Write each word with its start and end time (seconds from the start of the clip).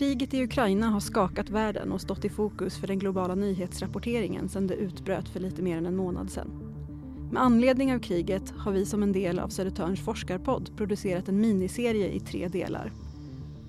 Kriget 0.00 0.34
i 0.34 0.42
Ukraina 0.42 0.88
har 0.88 1.00
skakat 1.00 1.50
världen 1.50 1.92
och 1.92 2.00
stått 2.00 2.24
i 2.24 2.28
fokus 2.28 2.78
för 2.78 2.86
den 2.86 2.98
globala 2.98 3.34
nyhetsrapporteringen 3.34 4.48
sedan 4.48 4.66
det 4.66 4.74
utbröt 4.74 5.28
för 5.28 5.40
lite 5.40 5.62
mer 5.62 5.76
än 5.76 5.86
en 5.86 5.96
månad 5.96 6.30
sedan. 6.30 6.50
Med 7.32 7.42
anledning 7.42 7.94
av 7.94 7.98
kriget 7.98 8.50
har 8.50 8.72
vi 8.72 8.86
som 8.86 9.02
en 9.02 9.12
del 9.12 9.38
av 9.38 9.48
Södertörns 9.48 10.00
forskarpodd 10.00 10.70
producerat 10.76 11.28
en 11.28 11.40
miniserie 11.40 12.12
i 12.12 12.20
tre 12.20 12.48
delar. 12.48 12.92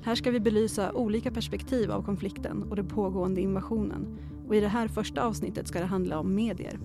Här 0.04 0.16
ska 0.16 0.32
vi 0.32 0.40
belysa 0.40 0.94
olika 0.94 1.32
perspektiv 1.32 1.92
av 1.92 2.04
konflikten 2.04 2.64
och 2.70 2.76
den 2.76 2.88
pågående 2.88 3.42
invasionen 3.42 4.18
och 4.48 4.56
i 4.56 4.60
det 4.60 4.68
här 4.68 4.88
första 4.88 5.24
avsnittet 5.24 5.68
ska 5.68 5.80
det 5.80 5.86
handla 5.86 6.20
om 6.20 6.36
medier. 6.36 6.80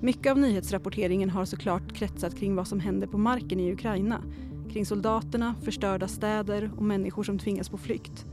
Mycket 0.00 0.32
av 0.32 0.38
nyhetsrapporteringen 0.38 1.30
har 1.30 1.44
såklart 1.44 1.92
kretsat 1.92 2.36
kring 2.36 2.54
vad 2.54 2.68
som 2.68 2.80
händer 2.80 3.06
på 3.06 3.18
marken 3.18 3.60
i 3.60 3.72
Ukraina 3.72 4.22
kring 4.70 4.86
soldaterna, 4.86 5.54
förstörda 5.62 6.08
städer 6.08 6.70
och 6.76 6.82
människor 6.82 7.22
som 7.22 7.38
tvingas 7.38 7.68
på 7.68 7.78
flykt. 7.78 8.26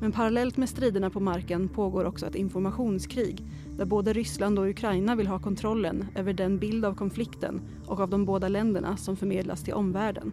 Men 0.00 0.12
parallellt 0.12 0.56
med 0.56 0.68
striderna 0.68 1.10
på 1.10 1.20
marken 1.20 1.68
pågår 1.68 2.04
också 2.04 2.26
ett 2.26 2.34
informationskrig 2.34 3.44
där 3.76 3.84
både 3.84 4.12
Ryssland 4.12 4.58
och 4.58 4.68
Ukraina 4.68 5.14
vill 5.14 5.26
ha 5.26 5.38
kontrollen 5.38 6.06
över 6.14 6.32
den 6.32 6.58
bild 6.58 6.84
av 6.84 6.94
konflikten 6.94 7.60
och 7.86 8.00
av 8.00 8.10
de 8.10 8.24
båda 8.24 8.48
länderna 8.48 8.96
som 8.96 9.16
förmedlas 9.16 9.62
till 9.62 9.74
omvärlden. 9.74 10.32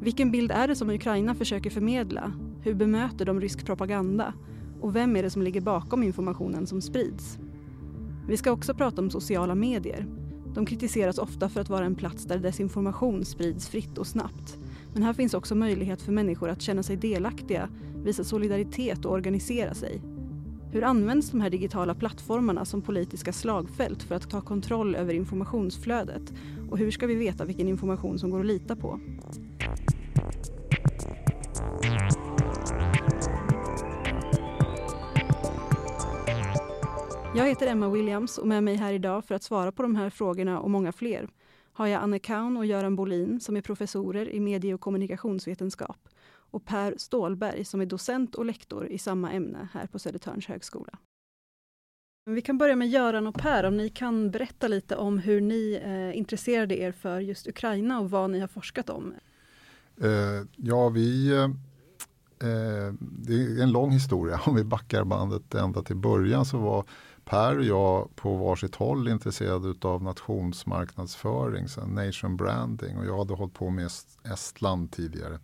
Vilken 0.00 0.30
bild 0.30 0.50
är 0.50 0.68
det 0.68 0.76
som 0.76 0.90
Ukraina 0.90 1.34
försöker 1.34 1.70
förmedla? 1.70 2.32
Hur 2.60 2.74
bemöter 2.74 3.24
de 3.24 3.40
rysk 3.40 3.66
propaganda? 3.66 4.34
Och 4.80 4.96
vem 4.96 5.16
är 5.16 5.22
det 5.22 5.30
som 5.30 5.42
ligger 5.42 5.60
bakom 5.60 6.02
informationen 6.02 6.66
som 6.66 6.80
sprids? 6.80 7.38
Vi 8.28 8.36
ska 8.36 8.52
också 8.52 8.74
prata 8.74 9.02
om 9.02 9.10
sociala 9.10 9.54
medier 9.54 10.06
de 10.54 10.66
kritiseras 10.66 11.18
ofta 11.18 11.48
för 11.48 11.60
att 11.60 11.68
vara 11.68 11.84
en 11.84 11.94
plats 11.94 12.24
där 12.24 12.38
desinformation 12.38 13.24
sprids 13.24 13.68
fritt 13.68 13.98
och 13.98 14.06
snabbt. 14.06 14.58
Men 14.94 15.02
här 15.02 15.12
finns 15.12 15.34
också 15.34 15.54
möjlighet 15.54 16.02
för 16.02 16.12
människor 16.12 16.48
att 16.48 16.62
känna 16.62 16.82
sig 16.82 16.96
delaktiga, 16.96 17.68
visa 18.04 18.24
solidaritet 18.24 19.04
och 19.04 19.12
organisera 19.12 19.74
sig. 19.74 20.00
Hur 20.72 20.84
används 20.84 21.30
de 21.30 21.40
här 21.40 21.50
digitala 21.50 21.94
plattformarna 21.94 22.64
som 22.64 22.82
politiska 22.82 23.32
slagfält 23.32 24.02
för 24.02 24.14
att 24.14 24.30
ta 24.30 24.40
kontroll 24.40 24.94
över 24.94 25.14
informationsflödet? 25.14 26.32
Och 26.70 26.78
hur 26.78 26.90
ska 26.90 27.06
vi 27.06 27.14
veta 27.14 27.44
vilken 27.44 27.68
information 27.68 28.18
som 28.18 28.30
går 28.30 28.40
att 28.40 28.46
lita 28.46 28.76
på? 28.76 29.00
Jag 37.34 37.48
heter 37.48 37.66
Emma 37.66 37.88
Williams 37.88 38.38
och 38.38 38.48
med 38.48 38.64
mig 38.64 38.76
här 38.76 38.92
idag 38.92 39.24
för 39.24 39.34
att 39.34 39.42
svara 39.42 39.72
på 39.72 39.82
de 39.82 39.96
här 39.96 40.10
frågorna 40.10 40.60
och 40.60 40.70
många 40.70 40.92
fler 40.92 41.28
har 41.72 41.86
jag 41.86 42.02
Anne 42.02 42.18
Kaun 42.18 42.56
och 42.56 42.66
Göran 42.66 42.96
Bolin 42.96 43.40
som 43.40 43.56
är 43.56 43.60
professorer 43.60 44.28
i 44.28 44.40
medie 44.40 44.74
och 44.74 44.80
kommunikationsvetenskap 44.80 46.08
och 46.34 46.64
Per 46.64 46.94
Stålberg 46.98 47.64
som 47.64 47.80
är 47.80 47.86
docent 47.86 48.34
och 48.34 48.44
lektor 48.44 48.86
i 48.86 48.98
samma 48.98 49.32
ämne 49.32 49.68
här 49.72 49.86
på 49.86 49.98
Södertörns 49.98 50.46
högskola. 50.46 50.98
Vi 52.24 52.42
kan 52.42 52.58
börja 52.58 52.76
med 52.76 52.88
Göran 52.88 53.26
och 53.26 53.34
Per, 53.34 53.64
om 53.64 53.76
ni 53.76 53.88
kan 53.88 54.30
berätta 54.30 54.68
lite 54.68 54.96
om 54.96 55.18
hur 55.18 55.40
ni 55.40 55.80
eh, 55.84 56.18
intresserade 56.18 56.78
er 56.78 56.92
för 56.92 57.20
just 57.20 57.46
Ukraina 57.46 58.00
och 58.00 58.10
vad 58.10 58.30
ni 58.30 58.40
har 58.40 58.48
forskat 58.48 58.90
om. 58.90 59.14
Eh, 60.00 60.46
ja, 60.56 60.88
vi 60.88 61.32
Eh, 62.42 62.48
eh 62.48 62.92
det 63.00 63.34
är 63.34 63.62
en 63.62 63.72
lång 63.72 63.90
historia. 63.90 64.40
Om 64.46 64.54
vi 64.54 64.64
backar 64.64 65.04
bandet 65.04 65.54
ända 65.54 65.82
till 65.82 65.96
början 65.96 66.44
så 66.44 66.58
var 66.58 66.84
Per 67.32 67.58
och 67.58 67.64
jag 67.64 68.16
på 68.16 68.36
varsitt 68.36 68.74
håll 68.74 69.08
intresserade 69.08 69.88
av 69.88 70.02
nationsmarknadsföring, 70.02 71.68
så 71.68 71.86
nation 71.86 72.36
branding 72.36 72.98
och 72.98 73.06
jag 73.06 73.18
hade 73.18 73.34
hållit 73.34 73.54
på 73.54 73.70
med 73.70 73.90
Estland 74.32 74.92
tidigare. 74.92 75.38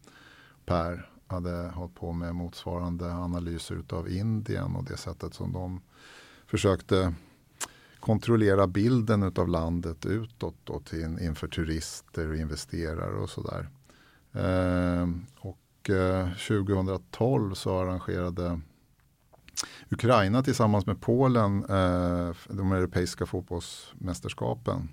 Per 0.66 1.11
hade 1.27 1.69
hållit 1.75 1.94
på 1.94 2.12
med 2.12 2.34
motsvarande 2.34 3.12
analyser 3.12 3.83
av 3.89 4.09
Indien 4.09 4.77
och 4.77 4.84
det 4.84 4.97
sättet 4.97 5.34
som 5.34 5.53
de 5.53 5.81
försökte 6.47 7.14
kontrollera 8.00 8.66
bilden 8.66 9.32
av 9.37 9.49
landet 9.49 10.06
utåt 10.06 10.56
då 10.65 10.81
till, 10.81 11.19
inför 11.20 11.49
turister 11.49 12.28
och 12.28 12.37
investerare 12.37 13.15
och 13.15 13.31
sådär. 13.31 13.69
Eh, 14.32 15.09
och 15.41 15.91
eh, 15.91 16.28
2012 16.49 17.55
så 17.55 17.81
arrangerade 17.81 18.60
Ukraina 19.91 20.42
tillsammans 20.42 20.86
med 20.86 21.00
Polen 21.00 21.64
eh, 21.64 22.34
de 22.48 22.72
europeiska 22.72 23.26
fotbollsmästerskapen. 23.26 24.88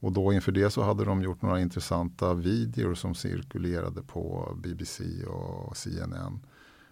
Och 0.00 0.12
då 0.12 0.32
inför 0.32 0.52
det 0.52 0.70
så 0.70 0.82
hade 0.82 1.04
de 1.04 1.22
gjort 1.22 1.42
några 1.42 1.60
intressanta 1.60 2.34
videor 2.34 2.94
som 2.94 3.14
cirkulerade 3.14 4.02
på 4.02 4.56
BBC 4.62 5.04
och 5.26 5.76
CNN. 5.76 6.40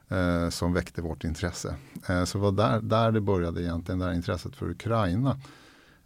Eh, 0.08 0.48
som 0.48 0.72
väckte 0.72 1.02
vårt 1.02 1.24
intresse. 1.24 1.76
Eh, 2.08 2.24
så 2.24 2.38
det 2.38 2.42
var 2.42 2.52
där, 2.52 2.80
där 2.80 3.12
det 3.12 3.20
började 3.20 3.62
egentligen, 3.62 3.98
det 3.98 4.04
här 4.04 4.12
intresset 4.12 4.56
för 4.56 4.70
Ukraina. 4.70 5.38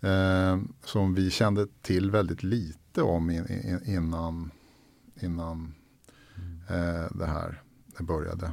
Eh, 0.00 0.58
som 0.84 1.14
vi 1.14 1.30
kände 1.30 1.66
till 1.82 2.10
väldigt 2.10 2.42
lite 2.42 3.02
om 3.02 3.30
in, 3.30 3.46
in, 3.48 3.80
innan, 3.84 4.50
innan 5.20 5.74
mm. 6.36 6.60
eh, 6.68 7.06
det 7.10 7.26
här 7.26 7.62
började. 7.98 8.52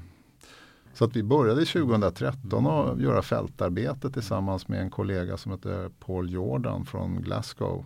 Så 0.96 1.06
att 1.06 1.16
vi 1.16 1.24
började 1.24 1.66
2013 1.66 2.68
att 2.68 3.02
göra 3.02 3.22
fältarbete 3.22 4.12
tillsammans 4.12 4.68
med 4.68 4.82
en 4.82 4.90
kollega 4.90 5.38
som 5.38 5.52
heter 5.52 5.90
Paul 5.90 6.32
Jordan 6.32 6.86
från 6.86 7.22
Glasgow. 7.22 7.86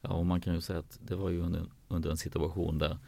Ja, 0.00 0.10
och 0.10 0.26
man 0.26 0.40
kan 0.40 0.54
ju 0.54 0.60
säga 0.60 0.78
att 0.78 0.98
det 1.00 1.16
var 1.16 1.30
ju 1.30 1.40
under, 1.40 1.66
under 1.88 2.10
en 2.10 2.16
situation 2.16 2.78
där 2.78 2.98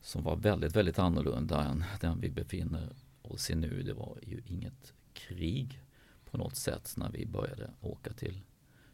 som 0.00 0.22
var 0.22 0.36
väldigt, 0.36 0.76
väldigt 0.76 0.98
annorlunda 0.98 1.64
än 1.64 1.84
den 2.00 2.20
vi 2.20 2.30
befinner 2.30 2.88
oss 3.22 3.50
i 3.50 3.54
nu. 3.54 3.82
Det 3.82 3.94
var 3.94 4.18
ju 4.22 4.42
inget 4.46 4.92
krig 5.12 5.82
på 6.30 6.38
något 6.38 6.56
sätt 6.56 6.94
när 6.96 7.10
vi 7.10 7.26
började 7.26 7.70
åka 7.80 8.12
till 8.12 8.42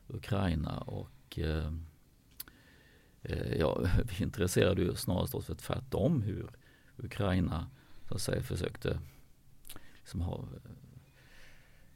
Ukraina 0.09 0.79
och 0.79 1.39
eh, 1.39 1.73
eh 3.23 3.59
ja, 3.59 3.81
vi 4.19 4.25
intresserade 4.25 4.83
ju 4.83 4.95
snarast 4.95 5.35
oss 5.35 5.47
för 5.47 5.55
tvärtom 5.55 6.23
hur 6.23 6.51
Ukraina 6.97 7.67
så 8.11 8.15
att 8.15 8.23
säga, 8.23 8.43
försökte 8.43 8.99
liksom 9.99 10.21
ha 10.21 10.39
eh, 10.39 10.71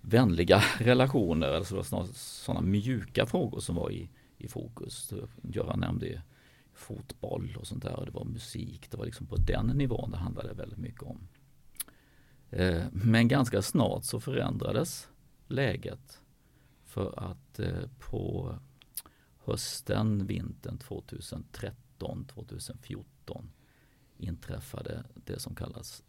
vänliga 0.01 0.63
relationer, 0.79 1.53
alltså 1.53 1.83
sådana 2.15 2.61
mjuka 2.61 3.27
frågor 3.27 3.61
som 3.61 3.75
var 3.77 3.91
i, 3.91 4.11
i 4.39 4.49
fokus. 4.49 5.13
Göran 5.43 5.81
nämnde 5.81 6.23
fotboll 6.73 7.57
och 7.61 7.67
sånt 7.67 7.83
där 7.83 7.97
och 7.97 8.07
det 8.07 8.13
var 8.13 8.25
musik. 8.25 8.91
Det 8.91 8.97
var 8.97 9.05
liksom 9.05 9.27
på 9.27 9.37
den 9.37 9.67
nivån 9.67 10.11
det 10.11 10.17
handlade 10.17 10.55
väldigt 10.55 10.79
mycket 10.79 11.03
om. 11.03 11.29
Eh, 12.51 12.83
men 12.93 13.29
ganska 13.29 13.63
snart 13.63 14.05
så 14.05 14.21
förändrades 14.21 15.09
läget 15.49 16.21
för 16.85 17.31
att 17.31 17.59
eh, 17.59 17.89
på 17.99 18.55
hösten, 19.39 20.27
vintern 20.27 20.79
2013, 20.79 22.25
2014 22.25 23.51
inträffade 24.19 25.05
det 25.15 25.41
som 25.41 25.55
kallas, 25.55 26.03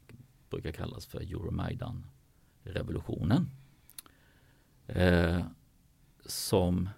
brukar 0.49 0.71
kallas 0.71 1.05
för 1.05 1.19
Euromaidan-revolutionen. 1.19 3.49
Eh, 4.87 5.45
som 6.25 6.89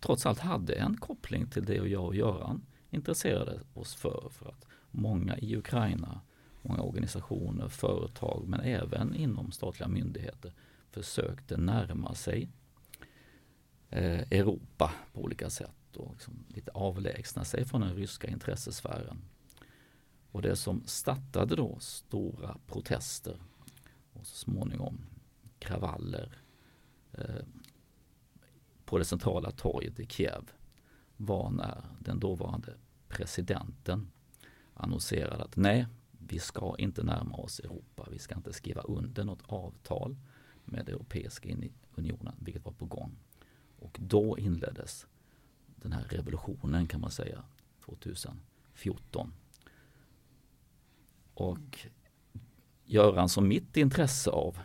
trots 0.00 0.26
allt 0.26 0.38
hade 0.38 0.74
en 0.74 0.96
koppling 0.96 1.46
till 1.46 1.64
det 1.64 1.74
jag 1.74 2.04
och 2.04 2.14
Göran 2.14 2.66
intresserade 2.90 3.60
oss 3.74 3.94
för. 3.94 4.28
För 4.30 4.48
att 4.48 4.66
många 4.90 5.38
i 5.38 5.56
Ukraina, 5.56 6.20
många 6.62 6.82
organisationer, 6.82 7.68
företag 7.68 8.48
men 8.48 8.60
även 8.60 9.14
inom 9.14 9.52
statliga 9.52 9.88
myndigheter 9.88 10.52
försökte 10.90 11.56
närma 11.56 12.14
sig 12.14 12.48
eh, 13.90 14.20
Europa 14.20 14.92
på 15.12 15.20
olika 15.20 15.50
sätt 15.50 15.96
och 15.96 16.12
liksom 16.12 16.44
lite 16.48 16.70
avlägsna 16.70 17.44
sig 17.44 17.64
från 17.64 17.80
den 17.80 17.94
ryska 17.94 18.28
intressesfären. 18.28 19.22
Och 20.32 20.42
det 20.42 20.56
som 20.56 20.82
startade 20.86 21.56
då 21.56 21.76
stora 21.78 22.56
protester 22.66 23.40
och 24.12 24.26
så 24.26 24.36
småningom 24.36 25.00
kravaller 25.58 26.32
eh, 27.12 27.44
på 28.84 28.98
det 28.98 29.04
centrala 29.04 29.50
torget 29.50 30.00
i 30.00 30.06
Kiev 30.06 30.50
var 31.16 31.50
när 31.50 31.84
den 31.98 32.20
dåvarande 32.20 32.74
presidenten 33.08 34.10
annonserade 34.74 35.44
att 35.44 35.56
nej, 35.56 35.86
vi 36.10 36.38
ska 36.38 36.74
inte 36.78 37.02
närma 37.02 37.36
oss 37.36 37.60
Europa. 37.60 38.08
Vi 38.10 38.18
ska 38.18 38.34
inte 38.34 38.52
skriva 38.52 38.80
under 38.80 39.24
något 39.24 39.42
avtal 39.46 40.16
med 40.64 40.88
Europeiska 40.88 41.48
unionen, 41.94 42.34
vilket 42.38 42.64
var 42.64 42.72
på 42.72 42.86
gång. 42.86 43.16
Och 43.78 43.98
då 44.00 44.38
inleddes 44.38 45.06
den 45.66 45.92
här 45.92 46.04
revolutionen 46.04 46.86
kan 46.86 47.00
man 47.00 47.10
säga 47.10 47.44
2014 47.84 49.32
och 51.40 51.78
Göran 52.84 53.28
som 53.28 53.48
mitt 53.48 53.76
intresse 53.76 54.30
av 54.30 54.58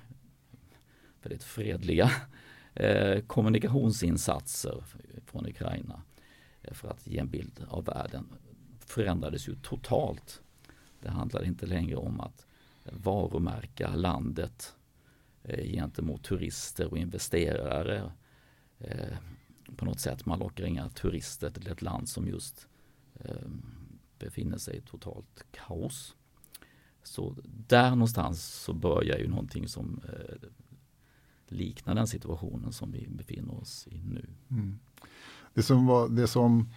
väldigt 1.21 1.43
fredliga 1.43 2.11
eh, 2.73 3.19
kommunikationsinsatser 3.21 4.83
från 5.25 5.45
Ukraina 5.45 6.01
eh, 6.61 6.73
för 6.73 6.87
att 6.87 7.07
ge 7.07 7.19
en 7.19 7.29
bild 7.29 7.65
av 7.69 7.85
världen 7.85 8.27
förändrades 8.79 9.47
ju 9.47 9.55
totalt 9.55 10.41
Det 11.01 11.09
handlar 11.09 11.45
inte 11.45 11.65
längre 11.65 11.95
om 11.95 12.19
att 12.19 12.45
varumärka 12.83 13.95
landet 13.95 14.75
eh, 15.43 15.71
gentemot 15.71 16.23
turister 16.23 16.91
och 16.91 16.97
investerare. 16.97 18.11
Eh, 18.79 19.17
på 19.75 19.85
något 19.85 19.99
sätt 19.99 20.25
man 20.25 20.39
lockar 20.39 20.65
inga 20.65 20.89
turister 20.89 21.49
till 21.49 21.67
ett 21.67 21.81
land 21.81 22.09
som 22.09 22.27
just 22.27 22.67
eh, 23.19 23.49
befinner 24.19 24.57
sig 24.57 24.77
i 24.77 24.81
totalt 24.81 25.45
kaos. 25.51 26.15
Så 27.07 27.35
där 27.67 27.89
någonstans 27.89 28.45
så 28.45 28.73
börjar 28.73 29.17
ju 29.17 29.27
någonting 29.27 29.67
som 29.67 30.01
eh, 30.03 30.49
liknar 31.47 31.95
den 31.95 32.07
situationen 32.07 32.73
som 32.73 32.91
vi 32.91 33.07
befinner 33.09 33.61
oss 33.61 33.87
i 33.91 34.01
nu. 34.03 34.27
Mm. 34.51 34.79
Det 35.53 35.63
som 35.63 35.85
var, 35.85 36.09
det 36.09 36.27
som 36.27 36.69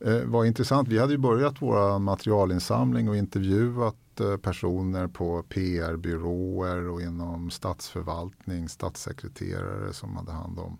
eh, 0.00 0.24
var 0.24 0.44
intressant, 0.44 0.88
vi 0.88 0.98
hade 0.98 1.12
ju 1.12 1.18
börjat 1.18 1.62
vår 1.62 1.98
materialinsamling 1.98 3.08
och 3.08 3.16
intervjuat 3.16 4.20
eh, 4.20 4.36
personer 4.36 5.08
på 5.08 5.42
PR-byråer 5.42 6.88
och 6.88 7.02
inom 7.02 7.50
statsförvaltning, 7.50 8.68
statssekreterare 8.68 9.92
som 9.92 10.16
hade 10.16 10.32
hand 10.32 10.58
om, 10.58 10.78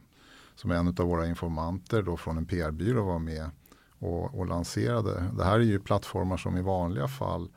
som 0.55 0.71
en 0.71 0.89
av 0.89 0.95
våra 0.95 1.27
informanter 1.27 2.03
då 2.03 2.17
från 2.17 2.39
en 2.39 2.47
PR-byrå 2.47 3.05
var 3.05 3.19
med 3.19 3.51
och, 3.99 4.39
och 4.39 4.47
lanserade. 4.47 5.25
Det 5.37 5.45
här 5.45 5.61
är 5.61 5.65
ju 5.65 5.81
plattformar 5.81 6.37
som 6.37 6.57
i 6.57 6.63
vanliga 6.63 7.09
fall 7.09 7.49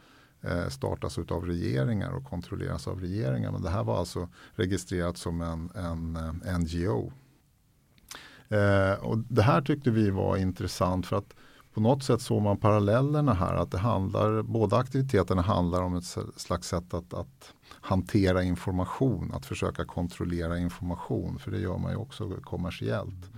eh, 0.42 0.68
startas 0.68 1.18
av 1.18 1.46
regeringar 1.46 2.12
och 2.12 2.26
kontrolleras 2.26 2.88
av 2.88 3.02
regeringar. 3.02 3.52
Men 3.52 3.62
det 3.62 3.70
här 3.70 3.84
var 3.84 3.98
alltså 3.98 4.30
registrerat 4.56 5.18
som 5.18 5.42
en, 5.42 5.72
en, 5.76 6.16
eh, 6.16 6.34
en 6.54 6.62
NGO 6.62 7.12
Eh, 8.50 8.94
och 9.04 9.18
det 9.18 9.42
här 9.42 9.62
tyckte 9.62 9.92
vi 9.92 10.10
var 10.10 10.38
intressant 10.38 11.06
för 11.06 11.16
att 11.18 11.34
på 11.74 11.82
något 11.82 12.04
sätt 12.04 12.22
såg 12.22 12.42
man 12.42 12.58
parallellerna 12.58 13.34
här. 13.34 13.56
Att 13.56 13.72
det 13.72 13.78
handlar, 13.78 14.42
båda 14.42 14.78
aktiviteterna 14.78 15.42
handlar 15.42 15.82
om 15.82 15.96
ett 15.96 16.18
slags 16.36 16.68
sätt 16.68 16.94
att, 16.94 17.14
att 17.14 17.54
hantera 17.82 18.44
information. 18.44 19.32
Att 19.34 19.46
försöka 19.46 19.86
kontrollera 19.86 20.58
information. 20.58 21.40
För 21.40 21.52
det 21.52 21.60
gör 21.60 21.78
man 21.78 21.92
ju 21.92 21.98
också 21.98 22.30
kommersiellt. 22.44 23.32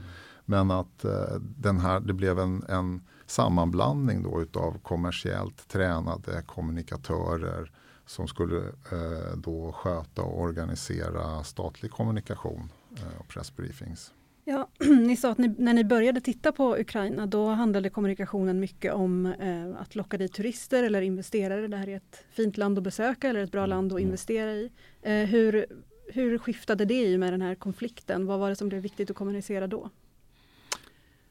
Men 0.45 0.71
att 0.71 1.05
eh, 1.05 1.35
den 1.39 1.79
här, 1.79 1.99
det 1.99 2.13
blev 2.13 2.39
en, 2.39 2.63
en 2.69 3.01
sammanblandning 3.25 4.23
då 4.23 4.41
utav 4.41 4.77
kommersiellt 4.83 5.67
tränade 5.67 6.43
kommunikatörer 6.45 7.71
som 8.05 8.27
skulle 8.27 8.57
eh, 8.67 9.37
då 9.37 9.71
sköta 9.71 10.21
och 10.21 10.41
organisera 10.41 11.43
statlig 11.43 11.91
kommunikation 11.91 12.69
eh, 12.97 13.19
och 13.19 13.27
pressbriefings. 13.27 14.13
Ja, 14.43 14.67
ni 14.79 15.17
sa 15.17 15.31
att 15.31 15.37
ni, 15.37 15.47
när 15.47 15.73
ni 15.73 15.83
började 15.83 16.21
titta 16.21 16.51
på 16.51 16.77
Ukraina 16.77 17.25
då 17.25 17.49
handlade 17.49 17.89
kommunikationen 17.89 18.59
mycket 18.59 18.93
om 18.93 19.25
eh, 19.25 19.81
att 19.81 19.95
locka 19.95 20.17
dit 20.17 20.33
turister 20.33 20.83
eller 20.83 21.01
investerare. 21.01 21.67
Det 21.67 21.77
här 21.77 21.89
är 21.89 21.97
ett 21.97 22.23
fint 22.29 22.57
land 22.57 22.77
att 22.77 22.83
besöka 22.83 23.29
eller 23.29 23.43
ett 23.43 23.51
bra 23.51 23.65
land 23.65 23.91
att 23.91 23.99
mm. 23.99 24.07
investera 24.07 24.53
i. 24.53 24.71
Eh, 25.01 25.13
hur, 25.13 25.65
hur 26.07 26.37
skiftade 26.37 26.85
det 26.85 27.05
i 27.05 27.17
med 27.17 27.33
den 27.33 27.41
här 27.41 27.55
konflikten? 27.55 28.25
Vad 28.25 28.39
var 28.39 28.49
det 28.49 28.55
som 28.55 28.69
blev 28.69 28.81
viktigt 28.81 29.09
att 29.09 29.15
kommunicera 29.15 29.67
då? 29.67 29.89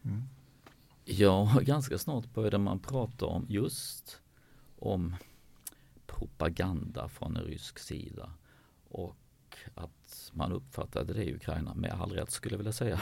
Mm. 0.02 0.22
Ja, 1.04 1.60
ganska 1.62 1.98
snart 1.98 2.34
började 2.34 2.58
man 2.58 2.78
prata 2.78 3.26
om 3.26 3.46
just 3.48 4.20
om 4.78 5.16
propaganda 6.06 7.08
från 7.08 7.36
en 7.36 7.42
rysk 7.42 7.78
sida 7.78 8.30
och 8.88 9.16
att 9.74 10.30
man 10.32 10.52
uppfattade 10.52 11.12
det 11.12 11.24
i 11.24 11.34
Ukraina, 11.34 11.74
med 11.74 11.92
all 11.92 12.12
rätt 12.12 12.30
skulle 12.30 12.52
jag 12.52 12.58
vilja 12.58 12.72
säga, 12.72 13.00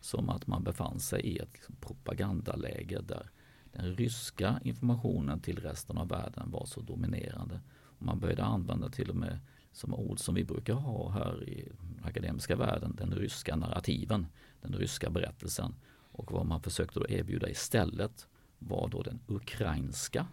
som 0.00 0.28
att 0.28 0.46
man 0.46 0.64
befann 0.64 1.00
sig 1.00 1.20
i 1.20 1.38
ett 1.38 1.52
liksom 1.52 1.76
propagandaläge 1.80 3.00
där 3.00 3.30
den 3.72 3.94
ryska 3.96 4.60
informationen 4.64 5.40
till 5.40 5.58
resten 5.58 5.98
av 5.98 6.08
världen 6.08 6.50
var 6.50 6.66
så 6.66 6.80
dominerande. 6.80 7.60
Och 7.82 8.02
man 8.02 8.20
började 8.20 8.44
använda 8.44 8.88
till 8.88 9.10
och 9.10 9.16
med 9.16 9.38
som 9.72 9.94
ord 9.94 10.18
som 10.18 10.34
vi 10.34 10.44
brukar 10.44 10.74
ha 10.74 11.10
här 11.10 11.48
i 11.48 11.68
den 11.80 12.04
akademiska 12.04 12.56
världen, 12.56 12.96
den 12.96 13.12
ryska 13.12 13.56
narrativen, 13.56 14.26
den 14.60 14.72
ryska 14.72 15.10
berättelsen. 15.10 15.74
Och 16.12 16.32
vad 16.32 16.46
man 16.46 16.62
försökte 16.62 16.98
då 16.98 17.08
erbjuda 17.08 17.48
istället 17.48 18.28
var 18.58 18.88
då 18.88 19.02
den 19.02 19.20
ukrainska 19.26 20.26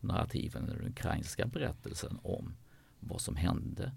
narrativen, 0.00 0.66
den 0.66 0.86
ukrainska 0.88 1.46
berättelsen 1.46 2.18
om 2.22 2.54
vad 3.00 3.20
som 3.20 3.36
hände 3.36 3.92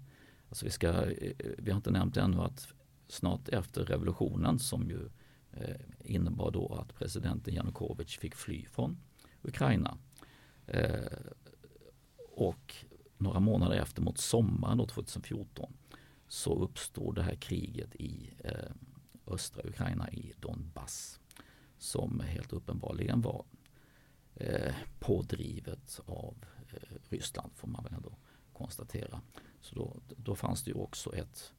Alltså 0.48 0.64
vi, 0.64 0.70
ska, 0.70 0.88
eh, 0.88 1.32
vi 1.58 1.70
har 1.70 1.76
inte 1.76 1.90
nämnt 1.90 2.16
ännu 2.16 2.40
att 2.40 2.68
snart 3.08 3.48
efter 3.48 3.84
revolutionen 3.84 4.58
som 4.58 4.90
ju 4.90 5.08
eh, 5.52 5.80
innebar 6.04 6.50
då 6.50 6.74
att 6.74 6.94
presidenten 6.94 7.54
Janukovytj 7.54 8.18
fick 8.18 8.34
fly 8.34 8.64
från 8.66 9.00
Ukraina. 9.42 9.98
Eh, 10.66 11.18
och 12.36 12.74
några 13.18 13.40
månader 13.40 13.76
efter 13.76 14.02
mot 14.02 14.18
sommaren 14.18 14.86
2014 14.86 15.72
så 16.28 16.62
uppstod 16.62 17.14
det 17.14 17.22
här 17.22 17.34
kriget 17.34 17.94
i 17.94 18.30
eh, 18.38 18.70
östra 19.26 19.62
Ukraina 19.68 20.10
i 20.10 20.32
Donbass. 20.40 21.20
Som 21.78 22.20
helt 22.20 22.52
uppenbarligen 22.52 23.20
var 23.20 23.44
eh, 24.34 24.74
pådrivet 24.98 26.00
av 26.06 26.44
eh, 26.72 26.96
Ryssland 27.08 27.52
får 27.54 27.68
man 27.68 27.84
väl 27.84 27.94
ändå 27.94 28.16
konstatera. 28.52 29.20
Så 29.66 29.74
då, 29.74 29.96
då 30.16 30.34
fanns 30.34 30.62
det 30.62 30.70
ju 30.70 30.76
också 30.76 31.14
ett 31.14 31.52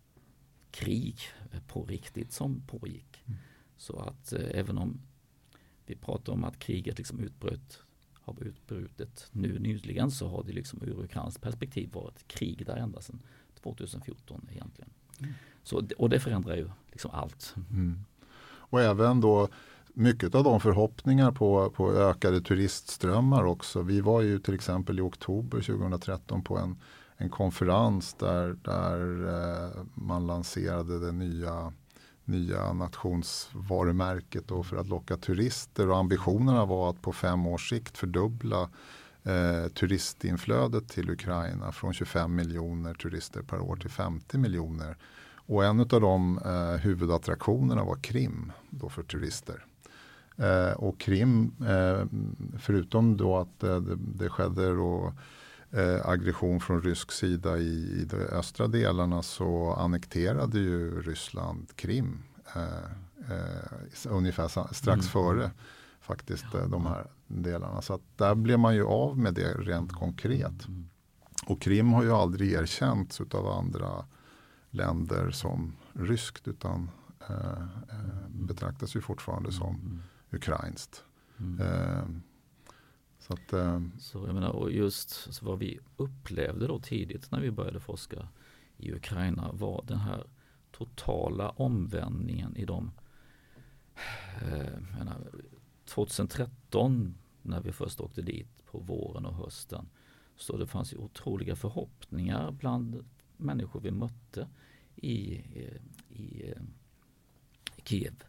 krig 0.72 1.20
på 1.68 1.86
riktigt 1.86 2.32
som 2.32 2.62
pågick. 2.62 3.24
Mm. 3.26 3.40
Så 3.78 4.00
att 4.00 4.34
eh, 4.34 4.60
även 4.60 4.78
om 4.78 5.02
vi 5.86 5.96
pratar 5.96 6.34
om 6.34 6.44
att 6.44 6.60
kriget 6.60 6.98
liksom 6.98 7.20
utbröt, 7.20 7.80
har 8.14 8.44
utbrutit 8.44 9.28
nu 9.32 9.60
nyligen 9.60 10.12
så 10.12 10.28
har 10.28 10.44
det 10.44 10.52
liksom 10.52 10.82
ur 10.84 11.04
ukrainskt 11.04 11.42
perspektiv 11.42 11.92
varit 11.94 12.28
krig 12.28 12.66
där 12.66 12.78
ända 12.78 13.02
sedan 13.02 13.20
2014 13.64 14.48
egentligen. 14.52 14.90
Mm. 15.20 15.34
Så, 15.64 15.88
och 15.98 16.10
det 16.10 16.20
förändrar 16.20 16.56
ju 16.56 16.70
liksom 16.92 17.12
allt. 17.12 17.56
Mm. 17.72 18.00
Och 18.70 18.82
även 18.82 19.22
då 19.22 19.50
mycket 19.88 20.36
av 20.36 20.44
de 20.44 20.60
förhoppningar 20.60 21.32
på, 21.32 21.70
på 21.70 21.94
ökade 21.94 22.42
turistströmmar 22.42 23.44
också. 23.44 23.82
Vi 23.82 24.02
var 24.02 24.22
ju 24.22 24.40
till 24.40 24.54
exempel 24.54 25.00
i 25.00 25.02
oktober 25.02 25.62
2013 25.62 26.44
på 26.44 26.58
en 26.58 26.78
en 27.18 27.30
konferens 27.30 28.14
där, 28.14 28.56
där 28.64 29.28
eh, 29.28 29.84
man 29.94 30.28
lanserade 30.28 31.00
det 31.00 31.12
nya, 31.12 31.74
nya 32.26 32.74
nationsvarumärket 32.74 34.48
då 34.48 34.64
för 34.64 34.78
att 34.78 34.88
locka 34.88 35.18
turister 35.18 35.90
och 35.90 35.98
ambitionerna 35.98 36.66
var 36.66 36.90
att 36.90 37.02
på 37.02 37.14
fem 37.14 37.48
års 37.48 37.70
sikt 37.70 37.98
fördubbla 37.98 38.70
eh, 39.24 39.68
turistinflödet 39.74 40.90
till 40.90 41.10
Ukraina 41.10 41.72
från 41.72 41.94
25 41.94 42.36
miljoner 42.36 42.94
turister 42.94 43.42
per 43.42 43.60
år 43.60 43.76
till 43.76 43.90
50 43.90 44.38
miljoner. 44.38 44.98
Och 45.36 45.66
en 45.66 45.80
av 45.80 45.88
de 45.88 46.40
eh, 46.46 46.82
huvudattraktionerna 46.82 47.84
var 47.84 47.96
Krim 47.96 48.52
då 48.70 48.90
för 48.90 49.04
turister. 49.04 49.66
Eh, 50.38 50.72
och 50.72 51.00
Krim, 51.00 51.52
eh, 51.68 52.06
förutom 52.60 53.18
då 53.18 53.38
att 53.38 53.64
eh, 53.64 53.76
det, 53.76 53.96
det 53.96 54.30
skedde 54.30 54.76
då 54.76 55.14
eh, 55.78 56.10
aggression 56.10 56.60
från 56.60 56.82
rysk 56.82 57.12
sida 57.12 57.58
i, 57.58 58.02
i 58.02 58.06
de 58.06 58.18
östra 58.18 58.68
delarna 58.68 59.24
så 59.24 59.74
annekterade 59.74 60.60
ju 60.60 61.02
Ryssland 61.02 61.76
Krim 61.76 62.24
eh, 62.56 63.34
eh, 63.36 64.10
ungefär 64.10 64.48
strax 64.74 64.88
mm. 64.88 65.02
före 65.02 65.52
faktiskt. 66.02 66.54
Eh, 66.54 66.68
de 66.68 66.86
här 66.86 67.08
delarna. 67.28 67.82
Så 67.82 67.94
att 67.94 68.02
där 68.16 68.36
blev 68.36 68.60
man 68.60 68.76
ju 68.76 68.86
av 68.86 69.18
med 69.18 69.34
det 69.34 69.54
rent 69.54 69.94
konkret. 69.94 70.68
Mm. 70.68 70.90
Och 71.46 71.62
Krim 71.62 71.94
har 71.94 72.04
ju 72.04 72.12
aldrig 72.12 72.52
erkänts 72.52 73.22
av 73.22 73.48
andra 73.48 74.06
länder 74.70 75.32
som 75.32 75.76
ryskt 75.94 76.48
utan 76.48 76.90
eh, 77.30 77.36
eh 77.90 78.28
betraktas 78.30 78.96
ju 78.96 79.02
fortfarande 79.02 79.52
som 79.52 79.76
mm. 79.76 80.02
ukrainskt. 80.32 81.04
Mm. 81.40 82.22
Så, 83.28 83.34
att, 83.34 83.54
eh, 83.54 83.82
så 84.00 84.26
jag 84.28 84.34
menar, 84.34 84.50
och 84.50 84.72
just 84.72 85.10
så 85.10 85.46
vad 85.46 85.60
vi 85.60 85.80
upplevde 85.98 86.68
då 86.68 86.80
tidigt 86.80 87.32
när 87.32 87.42
vi 87.42 87.52
började 87.52 87.80
forska 87.80 88.28
i 88.78 88.94
Ukraina 88.94 89.52
var 89.52 89.84
den 89.88 89.98
här 89.98 90.24
totala 90.72 91.50
omvändningen 91.50 92.56
i 92.58 92.66
de 92.66 92.92
eh, 94.42 94.80
menar, 94.98 95.32
2013 95.86 97.16
när 97.42 97.62
vi 97.62 97.72
först 97.72 98.02
åkte 98.02 98.22
dit 98.22 98.66
på 98.66 98.80
våren 98.80 99.26
och 99.26 99.36
hösten. 99.36 99.90
Så 100.36 100.58
det 100.58 100.68
fanns 100.68 100.94
ju 100.94 100.98
otroliga 100.98 101.56
förhoppningar 101.56 102.52
bland 102.52 103.06
människor 103.38 103.80
vi 103.80 103.92
mötte 103.92 104.48
i, 104.96 105.36
eh, 105.36 105.82
i, 106.18 106.54
i 107.76 107.82
Kiev. 107.84 108.24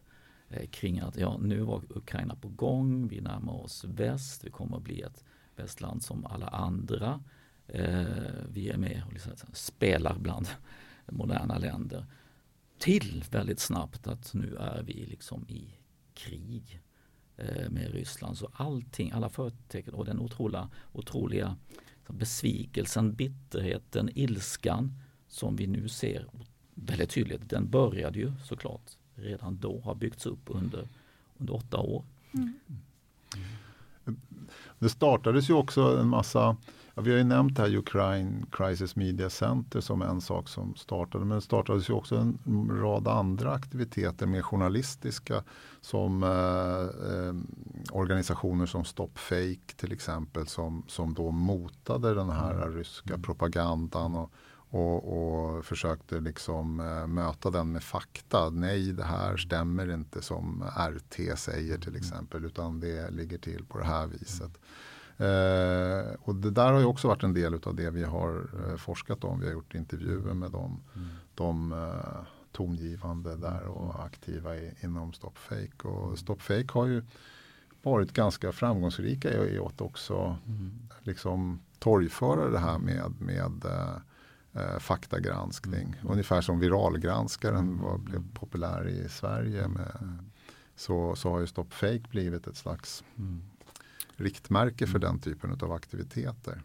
Eh, 0.49 0.67
kring 0.69 0.99
att 0.99 1.17
ja, 1.17 1.37
nu 1.37 1.61
var 1.61 1.81
Ukraina 1.89 2.35
på 2.35 2.47
gång, 2.47 3.07
vi 3.07 3.21
närmar 3.21 3.53
oss 3.53 3.83
väst, 3.83 4.43
vi 4.43 4.49
kommer 4.49 4.77
att 4.77 4.83
bli 4.83 5.01
ett 5.01 5.23
västland 5.55 6.03
som 6.03 6.25
alla 6.25 6.47
andra. 6.47 7.23
Eh, 7.67 8.05
vi 8.49 8.69
är 8.69 8.77
med 8.77 9.03
och 9.07 9.13
liksom 9.13 9.31
spelar 9.53 10.17
bland 10.19 10.47
moderna 11.05 11.57
länder. 11.57 12.05
Till 12.77 13.23
väldigt 13.31 13.59
snabbt 13.59 14.07
att 14.07 14.33
nu 14.33 14.55
är 14.55 14.83
vi 14.83 15.05
liksom 15.05 15.45
i 15.49 15.77
krig 16.13 16.81
eh, 17.37 17.69
med 17.69 17.91
Ryssland. 17.91 18.37
Så 18.37 18.49
allting, 18.53 19.11
alla 19.11 19.29
förtecken 19.29 19.93
och 19.93 20.05
den 20.05 20.19
otroliga, 20.19 20.69
otroliga 20.93 21.55
liksom 22.09 22.17
besvikelsen, 22.17 23.13
bitterheten, 23.13 24.09
ilskan 24.15 24.93
som 25.27 25.55
vi 25.55 25.67
nu 25.67 25.87
ser 25.87 26.27
väldigt 26.73 27.09
tydligt. 27.09 27.49
Den 27.49 27.69
började 27.69 28.19
ju 28.19 28.31
såklart 28.43 28.91
redan 29.21 29.57
då, 29.57 29.81
har 29.85 29.95
byggts 29.95 30.25
upp 30.25 30.39
under, 30.45 30.87
under 31.37 31.55
åtta 31.55 31.77
år. 31.77 32.03
Mm. 32.31 32.53
Det 34.79 34.89
startades 34.89 35.49
ju 35.49 35.53
också 35.53 35.81
en 35.99 36.07
massa 36.07 36.57
Ja, 36.99 37.03
vi 37.03 37.11
har 37.11 37.17
ju 37.17 37.23
nämnt 37.23 37.55
det 37.55 37.61
här 37.61 37.75
Ukraine 37.75 38.45
Crisis 38.51 38.95
Media 38.95 39.29
Center 39.29 39.81
som 39.81 40.01
en 40.01 40.21
sak 40.21 40.49
som 40.49 40.75
startade. 40.75 41.25
Men 41.25 41.35
det 41.35 41.41
startades 41.41 41.89
ju 41.89 41.93
också 41.93 42.15
en 42.15 42.37
rad 42.81 43.07
andra 43.07 43.53
aktiviteter 43.53 44.25
mer 44.25 44.41
journalistiska 44.41 45.43
som 45.81 46.23
eh, 46.23 46.29
eh, 47.11 47.33
organisationer 47.91 48.65
som 48.65 48.85
Stop 48.85 49.09
Fake 49.15 49.75
till 49.75 49.91
exempel 49.91 50.47
som, 50.47 50.83
som 50.87 51.13
då 51.13 51.31
motade 51.31 52.13
den 52.13 52.29
här 52.29 52.53
mm. 52.53 52.75
ryska 52.77 53.17
propagandan 53.17 54.15
och, 54.15 54.31
och, 54.69 55.17
och, 55.17 55.65
försökte 55.65 56.19
liksom 56.19 56.79
eh, 56.79 57.07
möta 57.07 57.49
den 57.49 57.71
med 57.71 57.83
fakta. 57.83 58.49
Nej, 58.49 58.93
det 58.93 59.03
här 59.03 59.37
stämmer 59.37 59.93
inte 59.93 60.21
som 60.21 60.63
RT 60.77 61.39
säger 61.39 61.77
till 61.77 61.89
mm. 61.89 62.01
exempel 62.01 62.45
utan 62.45 62.79
det 62.79 63.09
ligger 63.11 63.37
till 63.37 63.65
på 63.65 63.77
det 63.77 63.85
här 63.85 64.07
viset. 64.07 64.51
Eh, 65.19 66.15
och 66.21 66.35
det 66.35 66.51
där 66.51 66.71
har 66.71 66.79
ju 66.79 66.85
också 66.85 67.07
varit 67.07 67.23
en 67.23 67.33
del 67.33 67.53
av 67.53 67.75
det 67.75 67.89
vi 67.89 68.03
har 68.03 68.49
eh, 68.67 68.75
forskat 68.77 69.23
om. 69.23 69.39
Vi 69.39 69.45
har 69.45 69.53
gjort 69.53 69.75
intervjuer 69.75 70.33
med 70.33 70.51
dem, 70.51 70.81
mm. 70.95 71.07
de 71.35 71.71
eh, 71.71 72.21
tongivande 72.51 73.35
där 73.35 73.63
och 73.63 74.03
aktiva 74.03 74.55
i, 74.55 74.73
inom 74.81 75.13
Stopfake. 75.13 75.87
Och 75.87 76.03
mm. 76.03 76.17
Stopfake 76.17 76.67
har 76.73 76.85
ju 76.85 77.03
varit 77.81 78.13
ganska 78.13 78.51
framgångsrika 78.51 79.33
i, 79.33 79.55
i 79.55 79.59
att 79.59 79.81
också 79.81 80.37
mm. 80.47 80.71
liksom 81.01 81.59
torgföra 81.79 82.49
det 82.49 82.59
här 82.59 82.77
med, 82.77 83.13
med 83.19 83.65
eh, 83.65 83.97
eh 84.53 84.79
faktagranskning. 84.79 85.95
Mm. 86.01 86.11
Ungefär 86.11 86.41
som 86.41 86.59
viralgranskaren 86.59 87.67
mm. 87.67 87.81
var, 87.81 87.97
blev 87.97 88.23
populär 88.33 88.87
i 88.87 89.09
Sverige. 89.09 89.67
Med, 89.67 89.91
mm. 90.01 90.31
så, 90.75 91.15
så 91.15 91.29
har 91.29 91.39
ju 91.39 91.47
Stopfake 91.47 92.03
blivit 92.09 92.47
ett 92.47 92.57
slags 92.57 93.03
mm 93.17 93.41
riktmärke 94.19 94.87
för 94.87 94.99
den 94.99 95.19
typen 95.19 95.57
av 95.61 95.71
aktiviteter. 95.71 96.61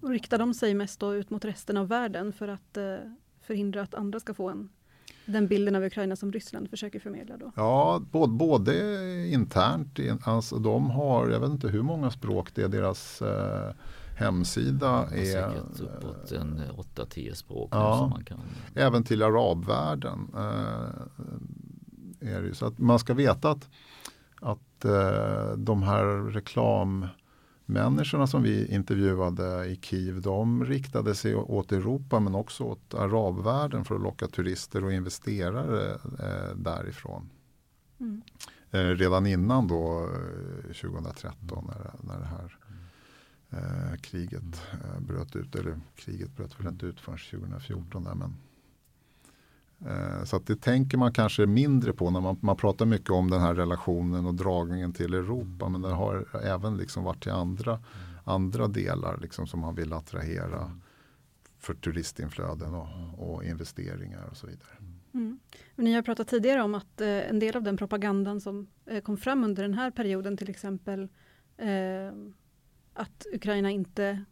Och 0.00 0.10
riktar 0.10 0.38
de 0.38 0.54
sig 0.54 0.74
mest 0.74 1.00
då 1.00 1.14
ut 1.14 1.30
mot 1.30 1.44
resten 1.44 1.76
av 1.76 1.88
världen 1.88 2.32
för 2.32 2.48
att 2.48 2.76
eh, 2.76 2.96
förhindra 3.40 3.82
att 3.82 3.94
andra 3.94 4.20
ska 4.20 4.34
få 4.34 4.48
en, 4.48 4.68
den 5.24 5.46
bilden 5.48 5.74
av 5.74 5.84
Ukraina 5.84 6.16
som 6.16 6.32
Ryssland 6.32 6.70
försöker 6.70 7.00
förmedla? 7.00 7.36
Då? 7.36 7.52
Ja, 7.56 8.02
både, 8.10 8.32
både 8.32 9.26
internt, 9.28 9.98
alltså 10.24 10.58
de 10.58 10.90
har, 10.90 11.28
jag 11.28 11.40
vet 11.40 11.50
inte 11.50 11.68
hur 11.68 11.82
många 11.82 12.10
språk 12.10 12.54
det 12.54 12.62
är, 12.62 12.68
deras 12.68 13.22
eh, 13.22 13.72
hemsida 14.16 15.08
är 15.12 15.24
säkert 15.24 15.80
uppåt 15.80 16.32
en 16.32 16.62
8-10 16.94 17.34
språk. 17.34 17.68
Ja, 17.72 17.98
som 17.98 18.10
man 18.10 18.24
kan... 18.24 18.38
Även 18.74 19.04
till 19.04 19.22
arabvärlden. 19.22 20.28
Eh, 20.34 20.88
är 22.20 22.42
det, 22.42 22.54
så 22.54 22.66
att 22.66 22.78
man 22.78 22.98
ska 22.98 23.14
veta 23.14 23.50
att 23.50 23.68
att 24.44 24.84
eh, 24.84 25.56
de 25.56 25.82
här 25.82 26.04
reklammänniskorna 26.30 28.26
som 28.26 28.42
vi 28.42 28.74
intervjuade 28.74 29.66
i 29.66 29.78
Kiev, 29.82 30.20
de 30.20 30.64
riktade 30.64 31.14
sig 31.14 31.34
åt 31.34 31.72
Europa 31.72 32.20
men 32.20 32.34
också 32.34 32.64
åt 32.64 32.94
arabvärlden 32.94 33.84
för 33.84 33.94
att 33.94 34.00
locka 34.00 34.26
turister 34.26 34.84
och 34.84 34.92
investerare 34.92 35.92
eh, 35.94 36.56
därifrån. 36.56 37.30
Mm. 38.00 38.22
Eh, 38.70 38.78
redan 38.78 39.26
innan 39.26 39.68
då 39.68 40.08
2013 40.80 41.34
eh, 41.50 41.64
när, 41.64 41.94
när 42.00 42.18
det 42.18 42.26
här 42.26 42.58
eh, 43.56 44.00
kriget 44.00 44.62
eh, 44.72 45.00
bröt 45.00 45.36
ut, 45.36 45.54
eller 45.54 45.80
kriget 45.96 46.36
bröt 46.36 46.60
väl 46.60 46.66
inte 46.66 46.86
ut 46.86 47.00
förrän 47.00 47.18
2014 47.18 48.04
där, 48.04 48.14
men 48.14 48.36
Eh, 49.86 50.24
så 50.24 50.36
att 50.36 50.46
det 50.46 50.56
tänker 50.56 50.98
man 50.98 51.12
kanske 51.12 51.46
mindre 51.46 51.92
på 51.92 52.10
när 52.10 52.20
man, 52.20 52.36
man 52.40 52.56
pratar 52.56 52.86
mycket 52.86 53.10
om 53.10 53.30
den 53.30 53.40
här 53.40 53.54
relationen 53.54 54.26
och 54.26 54.34
dragningen 54.34 54.92
till 54.92 55.14
Europa. 55.14 55.68
Men 55.68 55.82
det 55.82 55.88
har 55.88 56.26
även 56.44 56.76
liksom 56.76 57.04
varit 57.04 57.22
till 57.22 57.32
andra, 57.32 57.80
andra 58.24 58.68
delar 58.68 59.18
liksom 59.22 59.46
som 59.46 59.60
man 59.60 59.74
vill 59.74 59.92
attrahera 59.92 60.80
för 61.58 61.74
turistinflöden 61.74 62.74
och, 62.74 62.88
och 63.18 63.44
investeringar 63.44 64.28
och 64.30 64.36
så 64.36 64.46
vidare. 64.46 64.76
Mm. 65.14 65.38
Ni 65.76 65.94
har 65.94 66.02
pratat 66.02 66.28
tidigare 66.28 66.62
om 66.62 66.74
att 66.74 67.00
eh, 67.00 67.08
en 67.08 67.38
del 67.38 67.56
av 67.56 67.62
den 67.62 67.76
propagandan 67.76 68.40
som 68.40 68.66
eh, 68.86 69.00
kom 69.00 69.16
fram 69.16 69.44
under 69.44 69.62
den 69.62 69.74
här 69.74 69.90
perioden 69.90 70.36
till 70.36 70.50
exempel 70.50 71.08
eh, 71.56 71.68
att 72.94 73.26
Ukraina 73.32 73.70
inte 73.70 74.24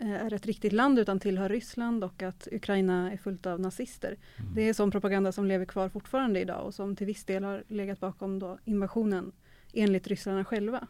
Eh, 0.00 0.12
är 0.12 0.32
ett 0.32 0.46
riktigt 0.46 0.72
land 0.72 0.98
utan 0.98 1.20
tillhör 1.20 1.48
Ryssland 1.48 2.04
och 2.04 2.22
att 2.22 2.48
Ukraina 2.52 3.12
är 3.12 3.16
fullt 3.16 3.46
av 3.46 3.60
nazister. 3.60 4.16
Mm. 4.38 4.54
Det 4.54 4.68
är 4.68 4.72
sån 4.72 4.90
propaganda 4.90 5.32
som 5.32 5.46
lever 5.46 5.64
kvar 5.64 5.88
fortfarande 5.88 6.40
idag 6.40 6.66
och 6.66 6.74
som 6.74 6.96
till 6.96 7.06
viss 7.06 7.24
del 7.24 7.44
har 7.44 7.64
legat 7.68 8.00
bakom 8.00 8.38
då 8.38 8.58
invasionen 8.64 9.32
enligt 9.72 10.06
ryssarna 10.06 10.44
själva. 10.44 10.86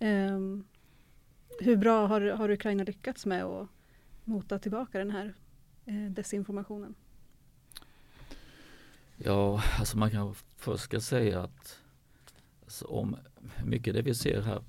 Mm. 0.00 0.34
Um, 0.34 0.64
hur 1.60 1.76
bra 1.76 2.06
har, 2.06 2.20
har 2.20 2.50
Ukraina 2.50 2.84
lyckats 2.84 3.26
med 3.26 3.44
att 3.44 3.68
mota 4.24 4.58
tillbaka 4.58 4.98
den 4.98 5.10
här 5.10 5.34
eh, 5.86 6.10
desinformationen? 6.10 6.94
Ja, 9.16 9.62
alltså 9.78 9.98
man 9.98 10.10
kan 10.10 10.34
först 10.56 10.84
ska 10.84 11.00
säga 11.00 11.42
att 11.42 11.80
alltså 12.64 12.84
om 12.84 13.16
mycket 13.64 13.94
det 13.94 14.02
vi 14.02 14.14
ser 14.14 14.42
här 14.42 14.62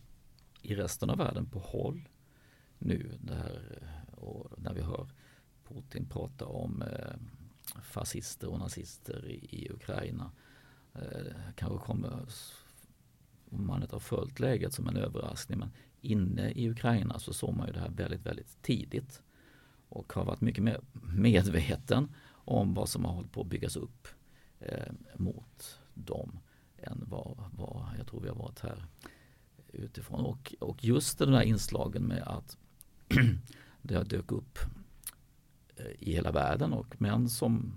i 0.62 0.76
resten 0.76 1.10
av 1.10 1.18
världen 1.18 1.46
på 1.46 1.60
håll 1.60 2.10
nu 2.80 3.18
där, 3.22 3.80
eh, 3.82 4.14
och 4.14 4.52
när 4.58 4.74
vi 4.74 4.82
hör 4.82 5.08
Putin 5.68 6.06
prata 6.06 6.46
om 6.46 6.82
eh, 6.82 7.16
fascister 7.82 8.48
och 8.48 8.60
nazister 8.60 9.26
i, 9.26 9.48
i 9.50 9.72
Ukraina. 9.72 10.32
Eh, 10.94 11.36
kanske 11.56 11.86
kommer, 11.86 12.26
om 13.50 13.68
man 13.68 13.82
inte 13.82 13.96
har 13.96 14.00
följt 14.00 14.40
läget 14.40 14.74
som 14.74 14.88
en 14.88 14.98
överraskning, 14.98 15.60
men 15.60 15.72
inne 16.02 16.52
i 16.52 16.70
Ukraina 16.70 17.20
så 17.20 17.34
såg 17.34 17.56
man 17.56 17.68
ju 17.68 17.74
det 17.74 17.80
här 17.80 17.90
väldigt, 17.90 18.26
väldigt 18.26 18.62
tidigt 18.62 19.22
och 19.90 20.14
har 20.14 20.26
varit 20.26 20.42
mycket 20.42 20.64
mer 20.64 20.80
medveten 21.16 22.16
om 22.30 22.74
vad 22.74 22.90
som 22.90 23.06
har 23.06 23.14
hållit 23.14 23.32
på 23.32 23.42
att 23.42 23.48
byggas 23.48 23.76
upp 23.76 24.08
eh, 24.60 24.94
mot 25.16 25.80
dem 25.94 26.40
än 26.78 27.06
vad, 27.08 27.44
vad 27.52 27.86
jag 27.98 28.08
tror 28.08 28.22
vi 28.22 28.28
har 28.28 28.36
varit 28.36 28.60
här 28.60 28.86
utifrån. 29.72 30.26
Och, 30.26 30.56
och 30.60 30.84
just 30.84 31.18
den 31.18 31.34
här 31.34 31.42
inslagen 31.42 32.04
med 32.04 32.24
att 32.24 32.58
det 33.82 34.04
dök 34.04 34.32
upp 34.32 34.60
eh, 35.76 35.86
i 36.00 36.14
hela 36.14 36.32
världen 36.32 36.74
och 36.74 37.02
män 37.02 37.30
som, 37.30 37.74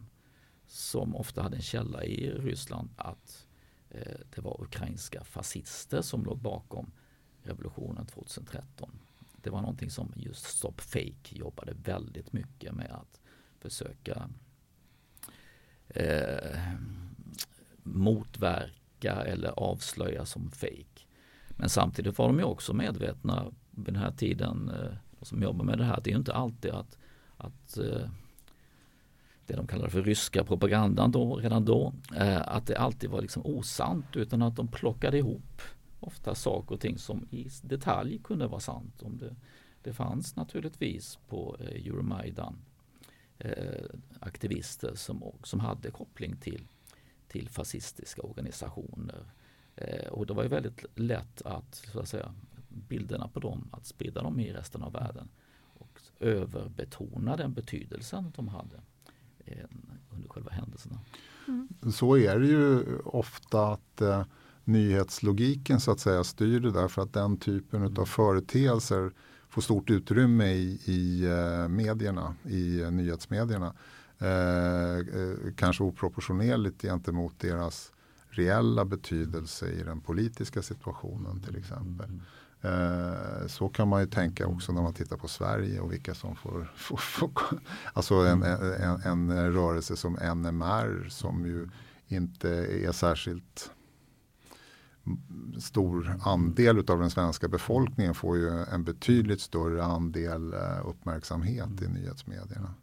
som 0.67 1.17
ofta 1.17 1.43
hade 1.43 1.57
en 1.57 1.63
källa 1.63 2.05
i 2.05 2.31
Ryssland 2.31 2.89
att 2.97 3.47
eh, 3.91 4.21
det 4.35 4.41
var 4.41 4.63
ukrainska 4.63 5.25
fascister 5.25 6.03
som 6.03 6.25
låg 6.25 6.39
bakom 6.39 6.93
revolutionen 7.43 8.07
2013. 8.07 8.91
Det 9.43 9.51
var 9.51 9.61
någonting 9.61 9.91
som 9.91 10.13
just 10.17 10.45
Stop 10.45 10.75
Fake 10.79 11.39
jobbade 11.39 11.75
väldigt 11.85 12.33
mycket 12.33 12.73
med 12.73 12.91
att 12.91 13.21
försöka 13.61 14.31
eh, 15.89 16.59
motverka 17.83 19.13
eller 19.13 19.49
avslöja 19.49 20.25
som 20.25 20.51
fake. 20.51 20.94
Men 21.57 21.69
samtidigt 21.69 22.19
var 22.19 22.27
de 22.27 22.39
ju 22.39 22.45
också 22.45 22.73
medvetna 22.75 23.45
vid 23.71 23.95
den 23.95 24.03
här 24.03 24.13
tiden 24.13 24.69
eh, 24.69 24.97
som 25.23 25.43
jobbar 25.43 25.65
med 25.65 25.79
det 25.79 25.85
här, 25.85 26.01
det 26.05 26.13
är 26.13 26.17
inte 26.17 26.35
alltid 26.35 26.71
att, 26.71 26.99
att 27.37 27.79
eh, 27.79 28.09
det 29.47 29.57
de 29.57 29.67
kallar 29.67 29.89
för 29.89 30.03
ryska 30.03 30.45
propagandan 30.45 31.11
då, 31.11 31.37
redan 31.37 31.65
då, 31.65 31.93
eh, 32.17 32.43
att 32.49 32.67
det 32.67 32.79
alltid 32.79 33.11
var 33.11 33.23
liksom 33.23 33.47
osant 33.47 34.17
utan 34.17 34.43
att 34.43 34.57
de 34.57 34.69
plockade 34.69 35.19
ihop 35.19 35.63
ofta 36.01 36.35
saker 36.35 36.75
och 36.75 36.81
ting 36.81 36.99
som 36.99 37.27
i 37.31 37.49
detalj 37.63 38.19
kunde 38.19 38.47
vara 38.47 38.61
sant. 38.61 39.03
Om 39.03 39.19
det, 39.19 39.37
det 39.83 39.93
fanns 39.93 40.37
naturligtvis 40.37 41.19
på 41.29 41.57
eh, 41.61 41.87
Euromaidan 41.87 42.57
eh, 43.39 43.85
aktivister 44.21 44.95
som, 44.95 45.23
som 45.43 45.61
hade 45.61 45.91
koppling 45.91 46.37
till, 46.37 46.67
till 47.29 47.49
fascistiska 47.49 48.23
organisationer. 48.23 49.25
Eh, 49.77 50.09
och 50.09 50.27
det 50.27 50.35
var 50.35 50.43
ju 50.43 50.49
väldigt 50.49 50.85
lätt 50.95 51.43
att, 51.43 51.75
så 51.93 52.01
att 52.01 52.09
säga, 52.09 52.35
bilderna 52.69 53.29
på 53.29 53.41
dem, 53.41 53.69
att 53.73 53.87
sprida 53.87 54.23
dem 54.23 54.41
i 54.41 54.53
resten 54.53 54.83
av 54.83 54.93
världen 54.93 55.29
och 55.75 56.01
överbetona 56.21 57.37
den 57.37 57.53
betydelsen 57.53 58.33
de 58.37 58.49
hade 58.49 58.81
eh, 59.45 59.65
under 60.11 60.29
själva 60.29 60.51
händelserna. 60.51 60.99
Mm. 61.49 61.69
Så 61.93 62.17
är 62.17 62.39
det 62.39 62.47
ju 62.47 62.99
ofta 63.05 63.67
att 63.67 64.01
eh, 64.01 64.25
nyhetslogiken 64.65 65.81
så 65.81 65.91
att 65.91 66.01
säga 66.01 66.25
styr 66.25 66.61
det 66.61 66.71
där 66.71 66.89
för 66.89 67.03
att 67.03 67.13
den 67.13 67.37
typen 67.37 67.83
mm. 67.83 67.99
av 67.99 68.05
företeelser 68.05 69.13
får 69.49 69.63
stort 69.63 69.91
utrymme 69.91 70.53
i, 70.53 70.81
i 70.85 71.25
eh, 71.25 71.69
medierna, 71.69 72.35
i 72.45 72.81
eh, 72.81 72.91
nyhetsmedierna. 72.91 73.75
Eh, 74.19 74.99
eh, 74.99 75.53
kanske 75.57 75.85
oproportionerligt 75.85 76.83
gentemot 76.83 77.39
deras 77.39 77.93
reella 78.39 78.85
betydelse 78.85 79.67
i 79.67 79.83
den 79.83 80.01
politiska 80.01 80.63
situationen 80.63 81.41
till 81.41 81.57
exempel. 81.57 82.09
Mm. 82.09 82.21
Eh, 82.65 83.47
så 83.47 83.69
kan 83.69 83.89
man 83.89 84.01
ju 84.01 84.07
tänka 84.07 84.47
också 84.47 84.73
när 84.73 84.83
man 84.83 84.95
tittar 84.95 85.17
på 85.17 85.29
Sverige 85.29 85.81
och 85.81 85.93
vilka 85.93 86.15
som 86.15 86.37
får, 86.37 86.73
får, 86.77 86.97
får 86.97 87.31
alltså 87.93 88.15
en, 88.15 88.43
en, 88.43 89.31
en, 89.31 89.53
rörelse 89.53 89.97
som 89.97 90.13
NMR 90.13 91.09
som 91.09 91.47
ju 91.47 91.69
inte 92.09 92.51
är 92.87 92.93
särskilt 92.93 93.71
stor 95.61 96.21
andel 96.25 96.79
av 96.79 96.99
den 96.99 97.11
svenska 97.11 97.49
befolkningen 97.49 98.15
får 98.15 98.37
ju 98.37 98.65
en 98.73 98.85
betydligt 98.85 99.41
större 99.41 99.85
andel 99.85 100.53
eh, 100.53 100.89
uppmärksamhet 100.89 101.83
i 101.83 101.89
nyhetsmedierna 101.89 102.75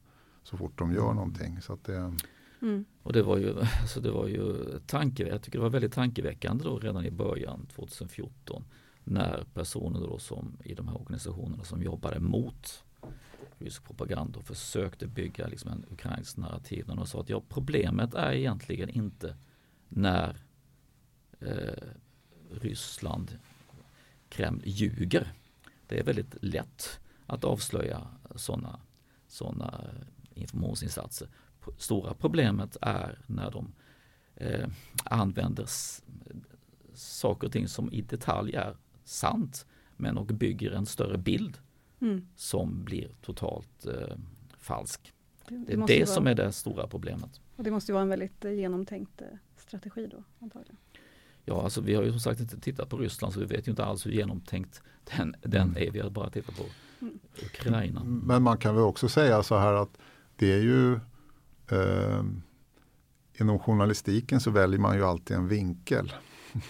så 0.44 0.58
fort 0.58 0.80
de 0.80 0.94
gör 0.94 1.14
någonting. 1.14 1.62
Så 1.62 1.78
det, 1.86 2.14
mm. 2.62 2.86
Och 3.04 3.14
det 3.14 3.24
var 3.24 3.38
ju, 3.38 3.60
alltså 3.82 4.00
det 4.00 4.12
var 4.12 4.28
ju 4.28 4.56
tanke, 4.88 5.28
jag 5.28 5.42
tycker 5.42 5.60
det 5.60 5.64
var 5.64 5.70
väldigt 5.70 5.94
tankeväckande 5.94 6.64
då 6.64 6.80
redan 6.80 7.06
i 7.06 7.12
början 7.12 7.68
2014 7.76 8.64
när 9.04 9.46
personer 9.54 10.00
då 10.00 10.20
som 10.20 10.58
i 10.64 10.74
de 10.74 10.88
här 10.88 11.02
organisationerna 11.02 11.64
som 11.64 11.84
jobbade 11.84 12.20
mot 12.20 12.84
rysk 13.58 13.84
propaganda 13.84 14.40
och 14.40 14.46
försökte 14.46 15.08
bygga 15.08 15.48
liksom 15.48 15.72
en 15.72 15.86
ukrainsk 15.90 16.38
narrativ. 16.38 16.88
När 16.88 16.96
de 16.96 17.08
sa 17.08 17.20
att 17.22 17.30
ja, 17.30 17.44
problemet 17.50 18.14
är 18.14 18.32
egentligen 18.34 18.90
inte 18.90 19.38
när 19.88 20.38
eh, 21.40 21.88
Ryssland, 22.52 23.40
Kreml 24.30 24.62
ljuger. 24.66 25.34
Det 25.88 26.00
är 26.00 26.04
väldigt 26.04 26.36
lätt 26.44 27.00
att 27.26 27.44
avslöja 27.44 28.08
sådana 28.36 28.80
såna 29.28 29.86
informationsinsatser. 30.34 31.28
Stora 31.78 32.14
problemet 32.14 32.78
är 32.82 33.20
när 33.28 33.52
de 33.52 33.74
eh, 34.36 34.68
använder 35.04 35.68
saker 36.94 37.48
och 37.48 37.54
ting 37.54 37.68
som 37.68 37.92
i 37.92 38.02
detalj 38.02 38.56
är 38.56 38.78
sant 39.04 39.66
men 39.98 40.18
och 40.18 40.26
bygger 40.26 40.72
en 40.72 40.86
större 40.86 41.18
bild 41.18 41.58
mm. 42.02 42.28
som 42.36 42.84
blir 42.84 43.10
totalt 43.22 43.86
eh, 43.86 44.16
falsk. 44.58 45.14
Det, 45.48 45.56
det, 45.56 45.74
är 45.74 45.88
det 45.88 46.00
vara, 46.00 46.06
som 46.06 46.28
är 46.28 46.36
det 46.36 46.52
stora 46.52 46.88
problemet. 46.88 47.42
Och 47.56 47.64
det 47.64 47.72
måste 47.72 47.94
vara 47.94 48.04
en 48.04 48.10
väldigt 48.10 48.46
eh, 48.46 48.52
genomtänkt 48.52 49.22
eh, 49.22 49.28
strategi 49.58 50.08
då 50.12 50.24
antagligen. 50.40 50.78
Ja, 51.46 51.64
alltså 51.64 51.82
vi 51.82 51.96
har 51.96 52.04
ju 52.04 52.12
som 52.12 52.20
sagt 52.20 52.40
inte 52.40 52.60
tittat 52.60 52.90
på 52.90 52.98
Ryssland 52.98 53.34
så 53.34 53.40
vi 53.40 53.46
vet 53.46 53.68
ju 53.68 53.70
inte 53.70 53.86
alls 53.86 54.06
hur 54.06 54.12
genomtänkt 54.12 54.82
den, 55.18 55.36
den 55.42 55.78
är. 55.78 55.92
Vi 55.92 56.00
har 56.00 56.10
bara 56.10 56.30
tittat 56.30 56.58
på 56.58 56.64
mm. 57.02 57.20
Ukraina. 57.46 58.04
Men 58.04 58.44
man 58.44 58.58
kan 58.58 58.76
väl 58.76 58.84
också 58.84 59.10
säga 59.10 59.44
så 59.44 59.58
här 59.58 59.74
att 59.74 59.98
det 60.36 60.54
är 60.54 60.62
ju 60.62 61.00
eh, 61.72 62.24
inom 63.40 63.60
journalistiken 63.60 64.40
så 64.40 64.52
väljer 64.52 64.80
man 64.80 64.96
ju 64.96 65.06
alltid 65.06 65.38
en 65.38 65.48
vinkel. 65.48 66.14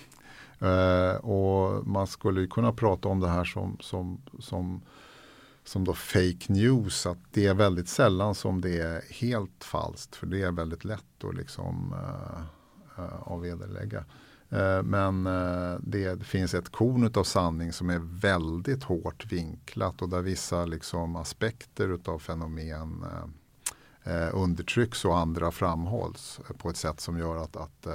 Eh, 0.61 1.15
och 1.15 1.87
man 1.87 2.07
skulle 2.07 2.47
kunna 2.47 2.73
prata 2.73 3.07
om 3.07 3.19
det 3.19 3.29
här 3.29 3.43
som, 3.43 3.77
som, 3.79 4.21
som, 4.39 4.81
som 5.63 5.83
då 5.83 5.93
fake 5.93 6.45
news. 6.53 7.05
Att 7.05 7.17
det 7.31 7.45
är 7.45 7.53
väldigt 7.53 7.89
sällan 7.89 8.35
som 8.35 8.61
det 8.61 8.79
är 8.79 9.01
helt 9.09 9.63
falskt. 9.63 10.15
För 10.15 10.27
det 10.27 10.41
är 10.41 10.51
väldigt 10.51 10.85
lätt 10.85 11.23
att 11.23 11.35
liksom 11.35 11.93
eh, 11.93 12.41
eh 12.97 13.21
avvederlägga. 13.21 14.05
Eh, 14.49 14.83
men 14.83 15.27
eh, 15.27 15.79
det 15.79 16.23
finns 16.23 16.53
ett 16.53 16.69
korn 16.69 17.11
av 17.15 17.23
sanning 17.23 17.73
som 17.73 17.89
är 17.89 18.19
väldigt 18.21 18.83
hårt 18.83 19.31
vinklat 19.31 20.01
och 20.01 20.09
där 20.09 20.21
vissa 20.21 20.65
liksom, 20.65 21.15
aspekter 21.15 21.99
av 22.05 22.19
fenomen 22.19 23.05
undertrycks 24.33 25.05
och 25.05 25.17
andra 25.17 25.51
framhålls 25.51 26.39
på 26.57 26.69
ett 26.69 26.77
sätt 26.77 26.99
som 26.99 27.19
gör 27.19 27.43
att, 27.43 27.55
att 27.55 27.87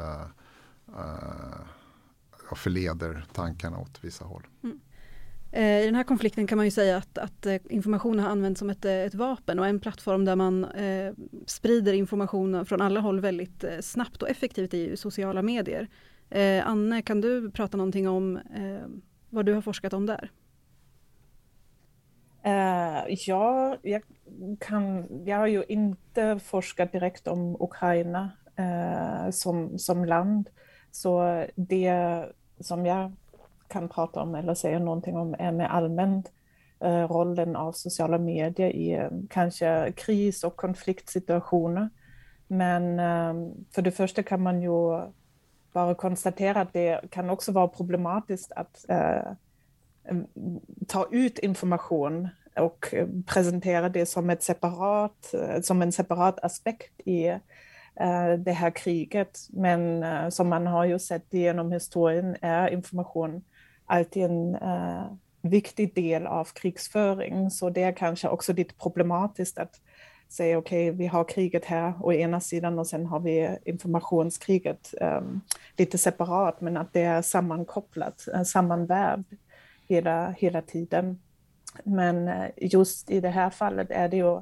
förleder 2.56 3.24
tankarna 3.32 3.78
åt 3.78 4.04
vissa 4.04 4.24
håll. 4.24 4.46
Mm. 4.62 4.80
Eh, 5.52 5.82
I 5.82 5.84
den 5.84 5.94
här 5.94 6.04
konflikten 6.04 6.46
kan 6.46 6.56
man 6.56 6.64
ju 6.64 6.70
säga 6.70 6.96
att, 6.96 7.18
att 7.18 7.46
eh, 7.46 7.56
information 7.68 8.18
har 8.18 8.28
använts 8.28 8.58
som 8.58 8.70
ett, 8.70 8.84
eh, 8.84 8.92
ett, 8.92 9.14
vapen 9.14 9.58
och 9.58 9.66
en 9.66 9.80
plattform 9.80 10.24
där 10.24 10.36
man 10.36 10.64
eh, 10.64 11.12
sprider 11.46 11.92
information 11.92 12.66
från 12.66 12.80
alla 12.80 13.00
håll 13.00 13.20
väldigt 13.20 13.64
snabbt 13.80 14.22
och 14.22 14.28
effektivt 14.28 14.74
i 14.74 14.96
sociala 14.96 15.42
medier. 15.42 15.88
Eh, 16.30 16.68
Anne, 16.68 17.02
kan 17.02 17.20
du 17.20 17.50
prata 17.50 17.76
någonting 17.76 18.08
om 18.08 18.36
eh, 18.36 18.86
vad 19.30 19.46
du 19.46 19.52
har 19.54 19.62
forskat 19.62 19.92
om 19.92 20.06
där? 20.06 20.30
ja, 23.08 23.76
jag, 23.82 24.02
kan, 24.60 25.06
jag 25.24 25.36
har 25.36 25.46
ju 25.46 25.64
inte 25.68 26.38
forskat 26.38 26.92
direkt 26.92 27.28
om 27.28 27.56
Ukraina 27.60 28.30
eh, 28.56 29.30
som, 29.30 29.78
som 29.78 30.04
land. 30.04 30.50
Så 30.90 31.44
det 31.54 32.24
som 32.60 32.86
jag 32.86 33.12
kan 33.68 33.88
prata 33.88 34.20
om 34.20 34.34
eller 34.34 34.54
säga 34.54 34.78
någonting 34.78 35.16
om 35.16 35.34
är 35.38 35.52
med 35.52 35.74
allmänt 35.74 36.32
eh, 36.80 37.08
rollen 37.08 37.56
av 37.56 37.72
sociala 37.72 38.18
medier 38.18 38.70
i 38.70 38.92
eh, 38.92 39.10
kanske 39.30 39.92
kris 39.96 40.44
och 40.44 40.56
konfliktsituationer. 40.56 41.88
Men 42.46 42.98
eh, 42.98 43.52
för 43.74 43.82
det 43.82 43.90
första 43.90 44.22
kan 44.22 44.42
man 44.42 44.62
ju 44.62 45.02
bara 45.72 45.94
konstatera 45.94 46.60
att 46.60 46.72
det 46.72 47.10
kan 47.10 47.30
också 47.30 47.52
vara 47.52 47.68
problematiskt 47.68 48.52
att 48.52 48.84
eh, 48.88 49.32
ta 50.88 51.06
ut 51.10 51.38
information 51.38 52.28
och 52.58 52.94
eh, 52.94 53.06
presentera 53.26 53.88
det 53.88 54.06
som, 54.06 54.30
ett 54.30 54.42
separat, 54.42 55.34
eh, 55.34 55.60
som 55.60 55.82
en 55.82 55.92
separat 55.92 56.44
aspekt 56.44 57.00
i 57.04 57.26
eh, 57.26 58.32
det 58.38 58.52
här 58.52 58.70
kriget. 58.70 59.38
Men 59.50 60.04
som 60.32 60.48
man 60.48 60.66
har 60.66 60.84
ju 60.84 60.98
sett 60.98 61.26
genom 61.30 61.72
historien 61.72 62.36
är 62.40 62.68
information 62.68 63.44
alltid 63.86 64.22
en 64.24 64.56
viktig 65.42 65.94
del 65.94 66.26
av 66.26 66.44
krigsföring. 66.44 67.50
Så 67.50 67.70
det 67.70 67.82
är 67.82 67.92
kanske 67.92 68.28
också 68.28 68.52
lite 68.52 68.74
problematiskt 68.74 69.58
att 69.58 69.80
säga 70.28 70.58
okej, 70.58 70.90
okay, 70.90 70.98
vi 70.98 71.06
har 71.06 71.24
kriget 71.24 71.64
här 71.64 71.94
å 72.00 72.12
ena 72.12 72.40
sidan 72.40 72.78
och 72.78 72.86
sen 72.86 73.06
har 73.06 73.20
vi 73.20 73.58
informationskriget 73.64 74.94
um, 75.00 75.40
lite 75.76 75.98
separat, 75.98 76.60
men 76.60 76.76
att 76.76 76.92
det 76.92 77.02
är 77.02 77.22
sammankopplat, 77.22 78.28
sammanvävd 78.46 79.26
hela, 79.88 80.30
hela 80.30 80.62
tiden. 80.62 81.18
Men 81.84 82.28
eh, 82.28 82.50
just 82.56 83.10
i 83.10 83.20
det 83.20 83.28
här 83.28 83.50
fallet 83.50 83.90
är 83.90 84.08
det 84.08 84.16
ju 84.16 84.36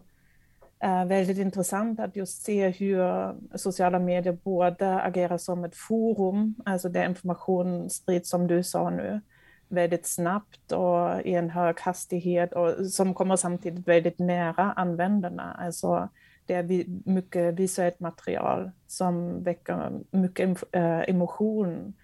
eh, 0.78 1.04
väldigt 1.04 1.38
intressant 1.38 2.00
att 2.00 2.16
just 2.16 2.42
se 2.42 2.68
hur 2.68 3.34
sociala 3.58 3.98
medier 3.98 4.38
både 4.44 5.00
agerar 5.00 5.38
som 5.38 5.64
ett 5.64 5.76
forum, 5.76 6.54
alltså 6.64 6.88
där 6.88 7.08
information 7.08 7.90
sprids 7.90 8.30
som 8.30 8.46
du 8.46 8.62
sa 8.62 8.90
nu, 8.90 9.20
väldigt 9.68 10.06
snabbt 10.06 10.72
och 10.72 11.20
i 11.24 11.34
en 11.34 11.50
hög 11.50 11.80
hastighet 11.80 12.52
och 12.52 12.86
som 12.86 13.14
kommer 13.14 13.36
samtidigt 13.36 13.88
väldigt 13.88 14.18
nära 14.18 14.72
användarna. 14.72 15.56
Alltså 15.60 16.08
det 16.46 16.54
är 16.54 16.84
mycket 17.10 17.54
visuellt 17.54 18.00
material 18.00 18.70
som 18.86 19.42
väcker 19.42 19.90
mycket 20.10 20.64
eh, 20.72 21.00
emotion 21.08 21.94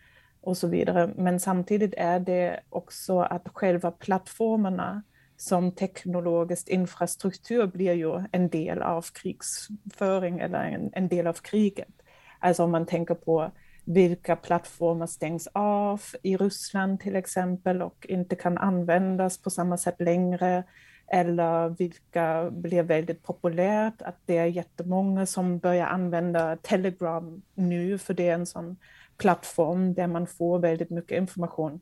och 0.41 0.57
så 0.57 0.69
vidare. 0.69 1.11
Men 1.17 1.41
samtidigt 1.41 1.95
är 1.97 2.21
det 2.21 2.61
också 2.69 3.21
att 3.21 3.49
själva 3.53 3.91
plattformarna 3.91 5.03
som 5.41 5.73
teknologisk 5.73 6.69
infrastruktur 6.69 7.67
blir 7.67 7.93
ju 7.93 8.25
en 8.33 8.49
del 8.49 8.83
av 8.83 9.03
krigsföring 9.03 10.39
eller 10.39 10.65
en, 10.65 10.91
en 10.93 11.09
del 11.09 11.27
av 11.27 11.33
kriget. 11.33 12.03
Alltså 12.39 12.65
om 12.65 12.71
man 12.71 12.87
tänker 12.87 13.15
på 13.15 13.51
vilka 13.85 14.37
plattformar 14.37 15.07
stängs 15.07 15.49
av 15.53 16.03
i 16.23 16.37
Ryssland 16.37 17.01
till 17.01 17.17
exempel 17.17 17.83
och 17.83 18.07
inte 18.09 18.37
kan 18.37 18.59
användas 18.59 19.43
på 19.43 19.51
samma 19.51 19.79
sätt 19.79 20.01
längre. 20.01 20.65
Eller 21.13 21.69
vilka 21.69 22.51
blir 22.51 22.83
väldigt 22.83 23.23
populärt, 23.23 24.03
att 24.03 24.19
det 24.25 24.39
är 24.39 24.47
jättemånga 24.47 25.27
som 25.27 25.59
börjar 25.59 25.87
använda 25.87 26.57
Telegram 26.57 27.43
nu, 27.55 27.99
för 27.99 28.15
det 28.15 28.29
är 28.29 28.35
en 28.35 28.47
sån 28.47 28.77
plattform 29.17 29.95
där 29.95 30.07
man 30.07 30.27
får 30.27 30.59
väldigt 30.59 30.91
mycket 30.91 31.19
information 31.19 31.81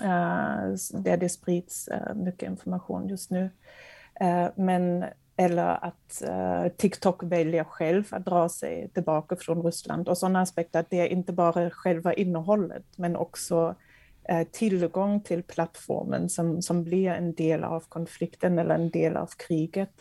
Eh, 0.00 0.74
där 0.92 1.16
det 1.16 1.28
sprids 1.28 1.88
eh, 1.88 2.14
mycket 2.14 2.48
information 2.48 3.08
just 3.08 3.30
nu. 3.30 3.50
Eh, 4.20 4.48
men 4.54 5.04
eller 5.36 5.84
att 5.84 6.22
TikTok 6.76 7.22
väljer 7.22 7.64
själv 7.64 8.04
att 8.10 8.24
dra 8.24 8.48
sig 8.48 8.90
tillbaka 8.94 9.36
från 9.36 9.62
Ryssland 9.62 10.08
och 10.08 10.18
sådana 10.18 10.40
aspekter 10.40 10.80
att 10.80 10.90
det 10.90 11.00
är 11.00 11.06
inte 11.06 11.32
bara 11.32 11.70
själva 11.70 12.14
innehållet 12.14 12.84
men 12.96 13.16
också 13.16 13.74
tillgång 14.52 15.20
till 15.20 15.42
plattformen 15.42 16.28
som, 16.28 16.62
som 16.62 16.84
blir 16.84 17.10
en 17.10 17.34
del 17.34 17.64
av 17.64 17.80
konflikten 17.88 18.58
eller 18.58 18.74
en 18.74 18.90
del 18.90 19.16
av 19.16 19.30
kriget. 19.48 19.92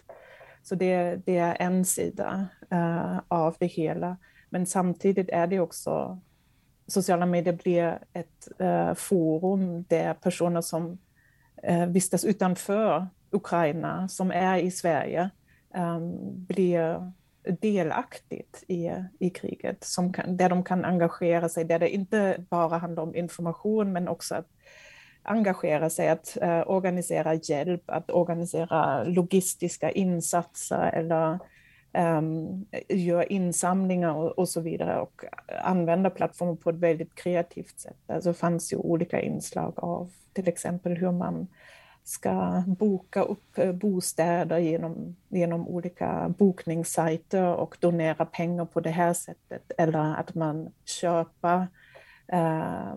Så 0.63 0.75
det, 0.75 1.15
det 1.25 1.38
är 1.38 1.58
en 1.60 1.86
sida 1.86 2.47
uh, 2.73 3.19
av 3.27 3.56
det 3.60 3.67
hela. 3.67 4.17
Men 4.49 4.65
samtidigt 4.65 5.29
är 5.29 5.47
det 5.47 5.60
också, 5.60 6.19
sociala 6.87 7.25
medier 7.25 7.53
blir 7.53 7.99
ett 8.13 8.47
eh, 8.59 8.93
forum 8.93 9.83
där 9.83 10.13
personer 10.13 10.61
som 10.61 10.97
eh, 11.63 11.85
vistas 11.85 12.25
utanför 12.25 13.07
Ukraina, 13.31 14.07
som 14.07 14.31
är 14.31 14.57
i 14.57 14.71
Sverige, 14.71 15.29
eh, 15.75 15.99
blir 16.33 17.11
delaktigt 17.61 18.63
i, 18.67 18.91
i 19.19 19.29
kriget, 19.29 19.83
som 19.83 20.13
kan, 20.13 20.37
där 20.37 20.49
de 20.49 20.63
kan 20.63 20.85
engagera 20.85 21.49
sig, 21.49 21.63
där 21.65 21.79
det 21.79 21.89
inte 21.89 22.45
bara 22.49 22.77
handlar 22.77 23.03
om 23.03 23.15
information, 23.15 23.93
men 23.93 24.07
också 24.07 24.35
att 24.35 24.47
engagera 25.23 25.89
sig, 25.89 26.09
att 26.09 26.37
eh, 26.41 26.63
organisera 26.67 27.33
hjälp, 27.33 27.83
att 27.85 28.11
organisera 28.11 29.03
logistiska 29.03 29.91
insatser 29.91 30.91
eller 30.93 31.39
Ehm, 31.95 32.65
göra 32.89 33.23
insamlingar 33.23 34.13
och, 34.13 34.32
och, 34.32 34.49
så 34.49 34.62
vidare 34.62 34.99
och 34.99 35.25
använda 35.63 36.10
plattformen 36.10 36.58
på 36.58 36.69
ett 36.69 36.75
väldigt 36.75 37.15
kreativt 37.15 37.79
sätt. 37.79 37.97
Alltså 38.08 38.29
det 38.29 38.34
fanns 38.34 38.73
ju 38.73 38.77
olika 38.77 39.21
inslag 39.21 39.73
av 39.75 40.12
till 40.34 40.47
exempel 40.47 40.97
hur 40.97 41.12
man 41.12 41.47
ska 42.03 42.63
boka 42.67 43.21
upp 43.21 43.58
eh, 43.58 43.71
bostäder 43.71 44.58
genom, 44.58 45.15
genom 45.29 45.67
olika 45.67 46.34
bokningssajter 46.38 47.56
och 47.56 47.77
donera 47.79 48.25
pengar 48.25 48.65
på 48.65 48.79
det 48.79 48.89
här 48.89 49.13
sättet. 49.13 49.71
Eller 49.77 50.15
att 50.15 50.36
man 50.36 50.69
köper 50.86 51.67
eh, 52.27 52.95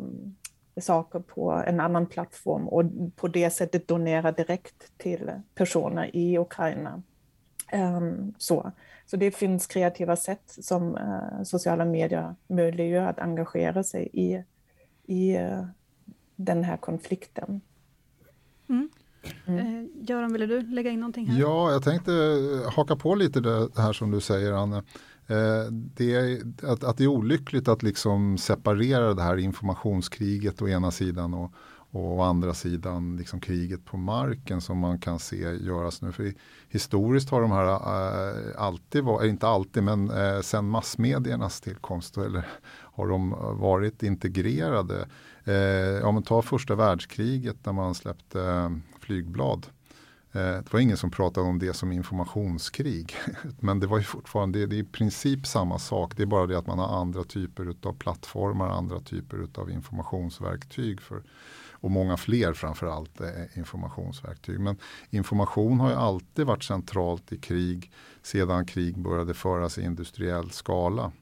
saker 0.80 1.18
på 1.20 1.52
en 1.52 1.80
annan 1.80 2.06
plattform 2.06 2.68
och 2.68 2.84
på 3.16 3.28
det 3.28 3.50
sättet 3.50 3.88
donera 3.88 4.32
direkt 4.32 4.92
till 4.96 5.30
personer 5.54 6.16
i 6.16 6.38
Ukraina. 6.38 7.02
Um, 7.72 8.34
så. 8.38 8.72
så 9.06 9.16
det 9.16 9.30
finns 9.30 9.66
kreativa 9.66 10.16
sätt 10.16 10.42
som 10.46 10.96
uh, 10.96 11.42
sociala 11.42 11.84
medier 11.84 12.34
möjliggör 12.46 13.06
att 13.06 13.18
engagera 13.18 13.82
sig 13.82 14.08
i, 14.12 14.42
i 15.06 15.38
uh, 15.38 15.64
den 16.36 16.64
här 16.64 16.76
konflikten. 16.76 17.60
Mm. 18.68 18.88
Mm. 19.46 19.58
Eh, 19.58 20.08
Göran, 20.08 20.32
ville 20.32 20.46
du 20.46 20.62
lägga 20.62 20.90
in 20.90 21.00
någonting 21.00 21.26
här? 21.26 21.40
Ja, 21.40 21.72
jag 21.72 21.82
tänkte 21.82 22.12
haka 22.76 22.96
på 22.96 23.14
lite 23.14 23.40
det 23.40 23.68
här 23.76 23.92
som 23.92 24.10
du 24.10 24.20
säger 24.20 24.52
Anne. 24.52 24.76
Eh, 25.26 25.72
det 25.72 26.14
är, 26.14 26.40
att, 26.72 26.84
att 26.84 26.96
det 26.96 27.04
är 27.04 27.08
olyckligt 27.08 27.68
att 27.68 27.82
liksom 27.82 28.38
separera 28.38 29.14
det 29.14 29.22
här 29.22 29.36
informationskriget 29.36 30.62
å 30.62 30.68
ena 30.68 30.90
sidan 30.90 31.34
och, 31.34 31.52
och 31.96 32.18
å 32.18 32.22
andra 32.22 32.54
sidan 32.54 33.16
liksom 33.16 33.40
kriget 33.40 33.84
på 33.84 33.96
marken 33.96 34.60
som 34.60 34.78
man 34.78 34.98
kan 34.98 35.18
se 35.18 35.36
göras 35.36 36.02
nu. 36.02 36.12
För 36.12 36.32
historiskt 36.68 37.30
har 37.30 37.40
de 37.40 37.50
här 37.50 37.66
äh, 37.66 38.62
alltid 38.62 39.04
varit, 39.04 39.28
inte 39.28 39.48
alltid 39.48 39.82
men 39.82 40.10
äh, 40.10 40.40
sen 40.40 40.68
massmediernas 40.68 41.60
tillkomst 41.60 42.18
eller 42.18 42.46
har 42.68 43.06
de 43.08 43.30
varit 43.60 44.02
integrerade. 44.02 45.08
Eh, 45.44 45.54
ja, 46.02 46.12
men 46.12 46.22
ta 46.22 46.42
första 46.42 46.74
världskriget 46.74 47.56
när 47.66 47.72
man 47.72 47.94
släppte 47.94 48.42
äh, 48.42 48.70
flygblad. 49.00 49.66
Det 50.32 50.72
var 50.72 50.80
ingen 50.80 50.96
som 50.96 51.10
pratade 51.10 51.46
om 51.46 51.58
det 51.58 51.72
som 51.72 51.92
informationskrig. 51.92 53.14
Men 53.60 53.80
det 53.80 53.86
var 53.86 53.98
ju 53.98 54.04
fortfarande, 54.04 54.66
det 54.66 54.76
är 54.76 54.78
i 54.78 54.84
princip 54.84 55.46
samma 55.46 55.78
sak. 55.78 56.16
Det 56.16 56.22
är 56.22 56.26
bara 56.26 56.46
det 56.46 56.58
att 56.58 56.66
man 56.66 56.78
har 56.78 57.00
andra 57.00 57.24
typer 57.24 57.74
av 57.82 57.92
plattformar, 57.92 58.68
andra 58.68 59.00
typer 59.00 59.48
av 59.54 59.70
informationsverktyg. 59.70 61.00
För, 61.00 61.22
och 61.86 61.92
många 61.92 62.16
fler 62.16 62.52
framförallt 62.52 63.20
eh, 63.20 63.58
informationsverktyg. 63.58 64.60
Men 64.60 64.76
information 65.10 65.80
har 65.80 65.90
ju 65.90 65.96
alltid 65.96 66.46
varit 66.46 66.64
centralt 66.64 67.32
i 67.32 67.38
krig 67.38 67.92
sedan 68.22 68.66
krig 68.66 68.98
började 68.98 69.34
föras 69.34 69.78
i 69.78 69.82
industriell 69.82 70.50
skala. 70.50 71.12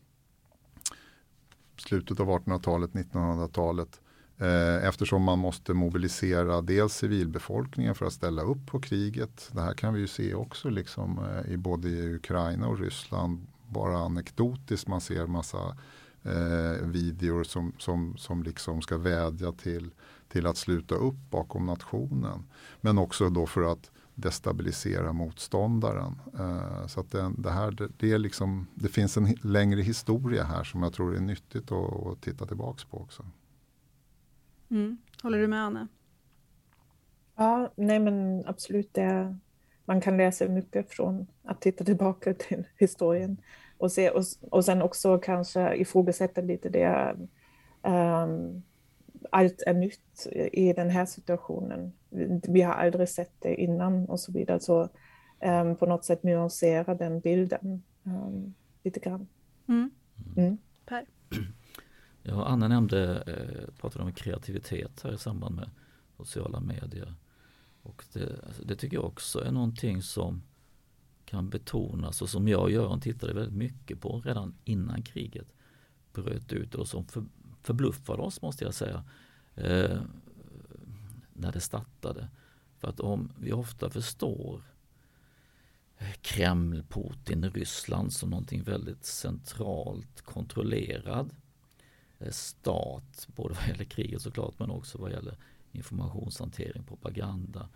Slutet 1.76 2.20
av 2.20 2.28
1800-talet, 2.28 2.90
1900-talet. 2.92 4.00
Eh, 4.38 4.88
eftersom 4.88 5.22
man 5.22 5.38
måste 5.38 5.74
mobilisera 5.74 6.60
dels 6.60 6.94
civilbefolkningen 6.94 7.94
för 7.94 8.06
att 8.06 8.12
ställa 8.12 8.42
upp 8.42 8.66
på 8.66 8.80
kriget. 8.80 9.50
Det 9.52 9.60
här 9.60 9.74
kan 9.74 9.94
vi 9.94 10.00
ju 10.00 10.06
se 10.06 10.34
också 10.34 10.68
liksom, 10.68 11.18
eh, 11.18 11.52
i 11.52 11.56
både 11.56 11.88
Ukraina 11.88 12.68
och 12.68 12.78
Ryssland. 12.78 13.46
Bara 13.68 13.98
anekdotiskt 13.98 14.88
man 14.88 15.00
ser 15.00 15.26
massa 15.26 15.76
eh, 16.22 16.86
videor 16.86 17.44
som, 17.44 17.72
som, 17.78 18.16
som 18.16 18.42
liksom 18.42 18.82
ska 18.82 18.98
vädja 18.98 19.52
till, 19.52 19.90
till 20.34 20.46
att 20.46 20.56
sluta 20.56 20.94
upp 20.94 21.30
bakom 21.30 21.66
nationen. 21.66 22.44
Men 22.80 22.98
också 22.98 23.30
då 23.30 23.46
för 23.46 23.72
att 23.72 23.90
destabilisera 24.14 25.12
motståndaren. 25.12 26.20
Eh, 26.38 26.86
så 26.86 27.00
att 27.00 27.10
det, 27.10 27.32
det 27.38 27.50
här, 27.50 27.70
det, 27.70 27.88
det, 27.98 28.12
är 28.12 28.18
liksom, 28.18 28.66
det 28.74 28.88
finns 28.88 29.16
en 29.16 29.34
längre 29.42 29.80
historia 29.80 30.44
här 30.44 30.64
som 30.64 30.82
jag 30.82 30.92
tror 30.92 31.16
är 31.16 31.20
nyttigt 31.20 31.72
att, 31.72 32.06
att 32.06 32.20
titta 32.22 32.46
tillbaks 32.46 32.84
på 32.84 32.98
också. 32.98 33.24
Mm. 34.70 34.98
Håller 35.22 35.38
du 35.38 35.46
med 35.46 35.64
Anne? 35.64 35.88
Ja, 37.36 37.72
nej 37.76 38.00
men 38.00 38.46
absolut. 38.46 38.94
Det, 38.94 39.38
man 39.84 40.00
kan 40.00 40.16
läsa 40.16 40.48
mycket 40.48 40.90
från 40.90 41.26
att 41.44 41.60
titta 41.60 41.84
tillbaka 41.84 42.34
till 42.34 42.64
historien 42.78 43.36
och, 43.78 43.92
se, 43.92 44.10
och, 44.10 44.24
och 44.50 44.64
sen 44.64 44.82
också 44.82 45.18
kanske 45.18 45.76
ifrågasätta 45.76 46.40
lite 46.40 46.68
det. 46.68 47.16
Um, 47.82 48.62
allt 49.32 49.62
är 49.66 49.74
nytt 49.74 50.26
i 50.52 50.72
den 50.72 50.90
här 50.90 51.06
situationen. 51.06 51.92
Vi 52.48 52.62
har 52.62 52.74
aldrig 52.74 53.08
sett 53.08 53.32
det 53.38 53.54
innan 53.54 54.06
och 54.06 54.20
så 54.20 54.32
vidare. 54.32 54.60
Så 54.60 54.88
um, 55.44 55.76
på 55.76 55.86
något 55.86 56.04
sätt 56.04 56.22
nyansera 56.22 56.94
den 56.94 57.20
bilden 57.20 57.82
um, 58.02 58.54
lite 58.82 59.00
grann. 59.00 59.26
Mm. 59.68 59.90
Mm. 60.36 60.58
Per? 60.86 61.06
Ja, 62.26 62.44
Anna 62.44 62.68
nämnde, 62.68 63.22
eh, 63.26 63.74
pratade 63.80 64.04
om 64.04 64.12
kreativitet 64.12 65.00
här 65.04 65.14
i 65.14 65.18
samband 65.18 65.54
med 65.54 65.70
sociala 66.16 66.60
medier. 66.60 67.14
Och 67.82 68.04
det, 68.12 68.44
alltså, 68.46 68.64
det, 68.64 68.76
tycker 68.76 68.96
jag 68.96 69.04
också 69.04 69.40
är 69.40 69.52
någonting 69.52 70.02
som 70.02 70.42
kan 71.24 71.50
betonas 71.50 72.22
och 72.22 72.28
som 72.28 72.48
jag 72.48 72.62
och 72.62 72.70
Göran 72.70 73.00
tittade 73.00 73.34
väldigt 73.34 73.56
mycket 73.56 74.00
på 74.00 74.20
redan 74.20 74.54
innan 74.64 75.02
kriget 75.02 75.46
bröt 76.12 76.52
ut 76.52 76.74
och 76.74 76.88
som 76.88 77.04
för, 77.04 77.24
förbluffade 77.64 78.22
oss 78.22 78.42
måste 78.42 78.64
jag 78.64 78.74
säga 78.74 79.04
eh, 79.54 80.00
när 81.32 81.52
det 81.52 81.60
startade. 81.60 82.28
För 82.78 82.88
att 82.88 83.00
om 83.00 83.32
vi 83.38 83.52
ofta 83.52 83.90
förstår 83.90 84.62
eh, 85.98 86.12
Kreml, 86.20 86.82
Putin, 86.88 87.50
Ryssland 87.50 88.12
som 88.12 88.30
någonting 88.30 88.62
väldigt 88.62 89.04
centralt 89.04 90.22
kontrollerad 90.22 91.34
eh, 92.18 92.30
stat, 92.30 93.28
både 93.36 93.54
vad 93.54 93.68
gäller 93.68 93.84
kriget 93.84 94.22
såklart 94.22 94.58
men 94.58 94.70
också 94.70 94.98
vad 94.98 95.10
gäller 95.10 95.36
informationshantering, 95.72 96.84
propaganda. 96.84 97.68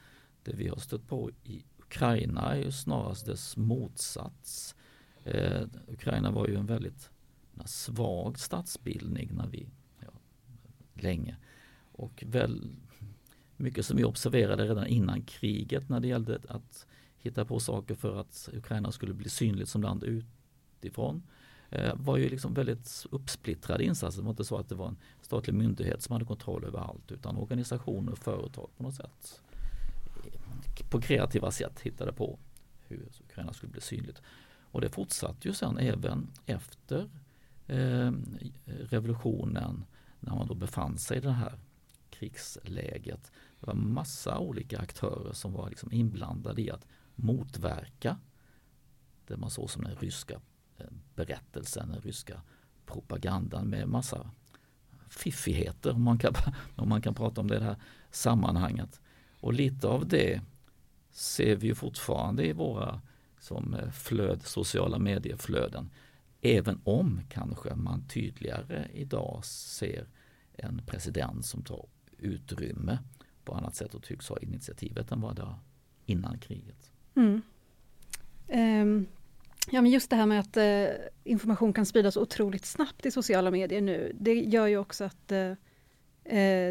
Det 0.42 0.52
vi 0.52 0.68
har 0.68 0.76
stött 0.76 1.08
på 1.08 1.30
i 1.44 1.64
Ukraina 1.78 2.54
är 2.54 2.56
ju 2.56 2.72
snarast 2.72 3.26
dess 3.26 3.56
motsats. 3.56 4.74
Eh, 5.24 5.62
Ukraina 5.88 6.30
var 6.30 6.48
ju 6.48 6.56
en 6.56 6.66
väldigt 6.66 7.10
svag 7.64 8.38
statsbildning 8.38 9.30
när 9.32 9.46
vi, 9.46 9.68
länge. 11.02 11.36
Och 11.92 12.24
väl 12.26 12.70
mycket 13.56 13.86
som 13.86 13.96
vi 13.96 14.04
observerade 14.04 14.64
redan 14.64 14.86
innan 14.86 15.22
kriget 15.22 15.88
när 15.88 16.00
det 16.00 16.08
gällde 16.08 16.38
att 16.48 16.86
hitta 17.18 17.44
på 17.44 17.60
saker 17.60 17.94
för 17.94 18.20
att 18.20 18.48
Ukraina 18.52 18.92
skulle 18.92 19.14
bli 19.14 19.28
synligt 19.28 19.68
som 19.68 19.82
land 19.82 20.04
utifrån 20.04 21.22
eh, 21.70 21.94
var 21.94 22.16
ju 22.16 22.28
liksom 22.28 22.54
väldigt 22.54 23.06
uppsplittrade 23.10 23.84
insatser. 23.84 24.20
Det 24.20 24.24
var 24.24 24.30
inte 24.30 24.44
så 24.44 24.56
att 24.56 24.68
det 24.68 24.74
var 24.74 24.88
en 24.88 24.96
statlig 25.22 25.54
myndighet 25.54 26.02
som 26.02 26.12
hade 26.12 26.24
kontroll 26.24 26.64
över 26.64 26.78
allt 26.78 27.12
utan 27.12 27.36
organisationer 27.36 28.12
och 28.12 28.18
företag 28.18 28.68
på 28.76 28.82
något 28.82 28.94
sätt 28.94 29.42
på 30.90 31.00
kreativa 31.00 31.50
sätt 31.50 31.80
hittade 31.80 32.12
på 32.12 32.38
hur 32.88 33.08
Ukraina 33.24 33.52
skulle 33.52 33.72
bli 33.72 33.80
synligt. 33.80 34.22
Och 34.70 34.80
det 34.80 34.88
fortsatte 34.88 35.48
ju 35.48 35.54
sen 35.54 35.78
även 35.78 36.30
efter 36.46 37.08
eh, 37.66 38.12
revolutionen 38.66 39.84
när 40.20 40.34
man 40.34 40.46
då 40.46 40.54
befann 40.54 40.98
sig 40.98 41.16
i 41.16 41.20
det 41.20 41.32
här 41.32 41.58
krigsläget. 42.10 43.32
Det 43.60 43.66
var 43.66 43.74
massa 43.74 44.38
olika 44.38 44.78
aktörer 44.78 45.32
som 45.32 45.52
var 45.52 45.68
liksom 45.68 45.92
inblandade 45.92 46.62
i 46.62 46.70
att 46.70 46.86
motverka 47.14 48.18
det 49.26 49.36
man 49.36 49.50
såg 49.50 49.70
som 49.70 49.84
den 49.84 49.96
ryska 49.96 50.40
eh, 50.78 50.86
berättelsen, 51.14 51.88
den 51.88 52.00
ryska 52.00 52.42
propagandan 52.86 53.66
med 53.66 53.88
massa 53.88 54.30
fiffigheter 55.08 55.92
om 55.94 56.02
man 56.02 56.18
kan, 56.18 56.34
om 56.76 56.88
man 56.88 57.02
kan 57.02 57.14
prata 57.14 57.40
om 57.40 57.48
det, 57.48 57.58
det 57.58 57.64
här 57.64 57.76
sammanhanget. 58.10 59.00
Och 59.40 59.52
lite 59.52 59.88
av 59.88 60.08
det 60.08 60.40
ser 61.10 61.56
vi 61.56 61.66
ju 61.66 61.74
fortfarande 61.74 62.46
i 62.46 62.52
våra 62.52 63.00
som 63.40 63.74
eh, 63.74 63.90
flöd, 63.90 64.42
sociala 64.42 64.98
medieflöden. 64.98 65.90
Även 66.42 66.80
om 66.84 67.20
kanske 67.28 67.74
man 67.74 68.08
tydligare 68.08 68.88
idag 68.92 69.44
ser 69.44 70.06
en 70.52 70.82
president 70.86 71.46
som 71.46 71.62
tar 71.62 71.86
utrymme 72.18 72.98
på 73.44 73.54
annat 73.54 73.74
sätt 73.74 73.94
och 73.94 74.02
tycks 74.02 74.28
ha 74.28 74.38
initiativet 74.38 75.12
än 75.12 75.20
vad 75.20 75.36
det 75.36 75.42
var 75.42 75.58
innan 76.04 76.38
kriget. 76.38 76.92
Mm. 77.14 77.42
Um, 78.48 79.06
ja, 79.70 79.82
men 79.82 79.90
just 79.90 80.10
det 80.10 80.16
här 80.16 80.26
med 80.26 80.40
att 80.40 80.56
uh, 80.56 80.96
information 81.24 81.72
kan 81.72 81.86
spridas 81.86 82.16
otroligt 82.16 82.64
snabbt 82.64 83.06
i 83.06 83.10
sociala 83.10 83.50
medier 83.50 83.80
nu, 83.80 84.12
det 84.20 84.34
gör 84.34 84.66
ju 84.66 84.78
också 84.78 85.04
att 85.04 85.32
uh, 85.32 85.52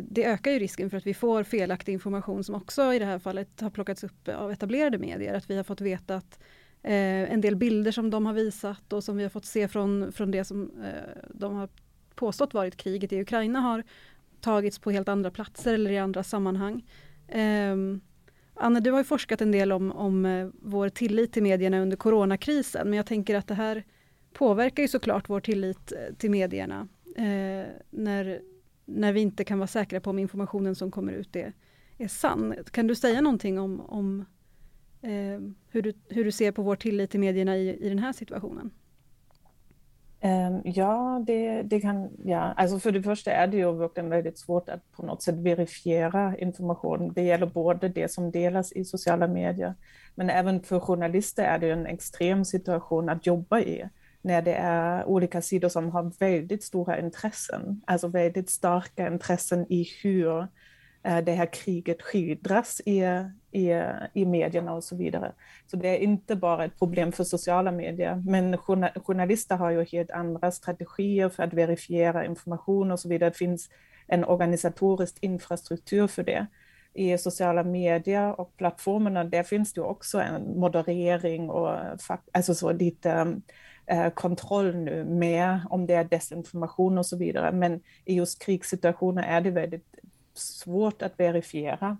det 0.03 0.25
ökar 0.25 0.51
ju 0.51 0.59
risken 0.59 0.89
för 0.89 0.97
att 0.97 1.07
vi 1.07 1.13
får 1.13 1.43
felaktig 1.43 1.93
information 1.93 2.43
som 2.43 2.55
också 2.55 2.93
i 2.93 2.99
det 2.99 3.05
här 3.05 3.19
fallet 3.19 3.61
har 3.61 3.69
plockats 3.69 4.03
upp 4.03 4.27
av 4.27 4.51
etablerade 4.51 4.97
medier. 4.97 5.33
Att 5.33 5.49
vi 5.49 5.55
har 5.55 5.63
fått 5.63 5.81
veta 5.81 6.15
att 6.15 6.39
eh, 6.87 7.31
en 7.31 7.41
del 7.41 7.55
bilder 7.55 7.91
som 7.91 8.09
de 8.09 8.25
har 8.25 8.33
visat 8.33 8.93
och 8.93 9.03
som 9.03 9.17
vi 9.17 9.23
har 9.23 9.29
fått 9.29 9.45
se 9.45 9.67
från, 9.67 10.11
från 10.11 10.31
det 10.31 10.43
som 10.43 10.71
eh, 10.83 11.21
de 11.29 11.55
har 11.55 11.69
påstått 12.15 12.53
varit 12.53 12.77
kriget 12.77 13.13
i 13.13 13.21
Ukraina 13.21 13.59
har 13.59 13.83
tagits 14.41 14.79
på 14.79 14.91
helt 14.91 15.09
andra 15.09 15.31
platser 15.31 15.73
eller 15.73 15.91
i 15.91 15.97
andra 15.97 16.23
sammanhang. 16.23 16.89
Eh, 17.27 17.75
Anne, 18.59 18.79
du 18.79 18.91
har 18.91 19.03
forskat 19.03 19.41
en 19.41 19.51
del 19.51 19.71
om, 19.71 19.91
om 19.91 20.25
eh, 20.25 20.47
vår 20.61 20.89
tillit 20.89 21.33
till 21.33 21.43
medierna 21.43 21.79
under 21.79 21.97
coronakrisen, 21.97 22.89
men 22.89 22.97
jag 22.97 23.05
tänker 23.05 23.35
att 23.35 23.47
det 23.47 23.53
här 23.53 23.83
påverkar 24.33 24.83
ju 24.83 24.87
såklart 24.87 25.29
vår 25.29 25.39
tillit 25.39 25.91
eh, 25.91 26.15
till 26.17 26.31
medierna 26.31 26.87
eh, 27.15 27.65
när, 27.89 28.41
när 28.85 29.13
vi 29.13 29.21
inte 29.21 29.43
kan 29.43 29.59
vara 29.59 29.67
säkra 29.67 29.99
på 29.99 30.09
om 30.09 30.19
informationen 30.19 30.75
som 30.75 30.91
kommer 30.91 31.13
ut 31.13 31.35
är, 31.35 31.53
är 31.97 32.07
sann. 32.07 32.55
Kan 32.71 32.87
du 32.87 32.95
säga 32.95 33.21
någonting 33.21 33.59
om, 33.59 33.81
om 33.81 34.25
eh, 35.07 35.39
hur, 35.69 35.81
du, 35.81 35.93
hur 36.09 36.23
du 36.23 36.31
ser 36.31 36.51
på 36.51 36.61
vår 36.61 36.75
tillit 36.75 37.11
till 37.11 37.19
medierna 37.19 37.57
i, 37.57 37.85
i 37.85 37.89
den 37.89 37.99
här 37.99 38.13
situationen? 38.13 38.71
Ehm, 40.19 40.61
ja, 40.65 41.23
det, 41.27 41.61
det 41.61 41.79
kan, 41.79 42.09
ja, 42.23 42.39
alltså 42.39 42.79
för 42.79 42.91
det 42.91 43.03
första 43.03 43.31
är 43.31 43.47
det 43.47 43.57
ju 43.57 43.71
verkligen 43.71 44.09
väldigt 44.09 44.37
svårt 44.37 44.69
att 44.69 44.91
på 44.91 45.05
något 45.05 45.23
sätt 45.23 45.35
verifiera 45.35 46.37
information. 46.37 47.13
Det 47.13 47.21
gäller 47.21 47.45
både 47.45 47.89
det 47.89 48.11
som 48.11 48.31
delas 48.31 48.71
i 48.71 48.85
sociala 48.85 49.27
medier, 49.27 49.73
men 50.15 50.29
även 50.29 50.63
för 50.63 50.79
journalister 50.79 51.43
är 51.43 51.59
det 51.59 51.71
en 51.71 51.85
extrem 51.85 52.45
situation 52.45 53.09
att 53.09 53.25
jobba 53.25 53.59
i 53.59 53.89
när 54.21 54.41
det 54.41 54.53
är 54.53 55.05
olika 55.05 55.41
sidor 55.41 55.69
som 55.69 55.89
har 55.89 56.11
väldigt 56.19 56.63
stora 56.63 56.99
intressen, 56.99 57.81
alltså 57.87 58.07
väldigt 58.07 58.49
starka 58.49 59.07
intressen 59.07 59.65
i 59.69 59.87
hur 60.03 60.39
Eh, 60.39 60.47
Eh, 61.07 61.23
det 61.23 61.31
här 61.31 61.53
kriget 61.53 62.01
skildras 62.01 62.81
i, 62.85 63.03
i, 63.51 63.71
i 64.13 64.25
medierna 64.25 64.73
och 64.73 64.83
så 64.83 64.95
vidare. 64.95 65.31
Så 65.65 65.77
det 65.77 65.87
är 65.87 65.97
inte 65.97 66.35
bara 66.35 66.65
ett 66.65 66.79
problem 66.79 67.11
för 67.11 67.23
sociala 67.23 67.71
medier, 67.71 68.23
men 68.25 68.57
journalister 69.03 69.55
har 69.55 69.71
ju 69.71 69.85
helt 69.85 70.11
andra 70.11 70.51
strategier 70.51 71.29
för 71.29 71.43
att 71.43 71.53
verifiera 71.53 72.25
information 72.25 72.91
och 72.91 72.99
så 72.99 73.09
vidare. 73.09 73.29
Det 73.29 73.37
finns 73.37 73.69
en 74.07 74.25
organisatorisk 74.25 75.17
infrastruktur 75.21 76.07
för 76.07 76.23
det. 76.23 76.47
I 76.93 77.17
sociala 77.17 77.63
medier 77.63 78.39
och 78.39 78.57
plattformarna, 78.57 79.23
där 79.23 79.43
finns 79.43 79.73
det 79.73 79.81
också 79.81 80.19
en 80.19 80.59
moderering 80.59 81.49
och 81.49 81.75
alltså 82.31 82.55
så 82.55 82.71
lite 82.71 83.41
eh, 83.85 84.09
kontroll 84.09 84.75
nu 84.75 85.05
med 85.05 85.59
om 85.69 85.85
det 85.85 85.93
är 85.93 86.03
desinformation 86.03 86.97
och 86.97 87.05
så 87.05 87.17
vidare. 87.17 87.51
Men 87.51 87.81
i 88.05 88.13
just 88.13 88.45
krigssituationer 88.45 89.23
är 89.23 89.41
det 89.41 89.51
väldigt 89.51 89.97
svårt 90.37 91.01
att 91.01 91.19
verifiera 91.19 91.97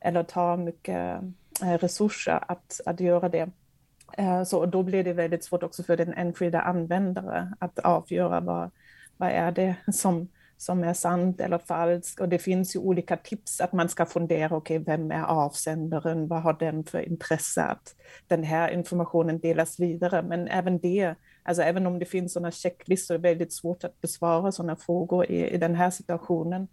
eller 0.00 0.22
ta 0.22 0.56
mycket 0.56 1.22
eh, 1.62 1.78
resurser 1.78 2.44
att, 2.48 2.80
att 2.86 3.00
göra 3.00 3.28
det. 3.28 3.50
Eh, 4.12 4.42
så 4.42 4.66
då 4.66 4.82
blir 4.82 5.04
det 5.04 5.12
väldigt 5.12 5.44
svårt 5.44 5.62
också 5.62 5.82
för 5.82 5.96
den 5.96 6.14
enskilda 6.14 6.60
användaren, 6.60 7.54
att 7.58 7.78
avgöra 7.78 8.40
vad, 8.40 8.70
vad 9.16 9.30
är 9.30 9.52
det 9.52 9.74
som, 9.92 10.28
som 10.56 10.84
är 10.84 10.94
sant 10.94 11.40
eller 11.40 11.58
falskt. 11.58 12.20
Och 12.20 12.28
det 12.28 12.38
finns 12.38 12.76
ju 12.76 12.80
olika 12.80 13.16
tips 13.16 13.60
att 13.60 13.72
man 13.72 13.88
ska 13.88 14.06
fundera, 14.06 14.56
okej, 14.56 14.78
okay, 14.78 14.96
vem 14.96 15.10
är 15.10 15.24
avsändaren? 15.24 16.28
Vad 16.28 16.42
har 16.42 16.52
den 16.52 16.84
för 16.84 17.00
intresse 17.00 17.62
att 17.62 17.94
den 18.26 18.44
här 18.44 18.68
informationen 18.68 19.38
delas 19.38 19.80
vidare? 19.80 20.22
Men 20.22 20.48
även 20.48 20.78
det, 20.78 21.14
alltså 21.42 21.62
även 21.62 21.86
om 21.86 21.98
det 21.98 22.04
finns 22.04 22.32
sådana 22.32 22.50
checklistor, 22.50 23.14
är 23.14 23.18
det 23.18 23.28
väldigt 23.28 23.52
svårt 23.52 23.84
att 23.84 24.00
besvara 24.00 24.52
sådana 24.52 24.76
frågor 24.76 25.30
i, 25.30 25.50
i 25.50 25.56
den 25.56 25.74
här 25.74 25.90
situationen. 25.90 26.68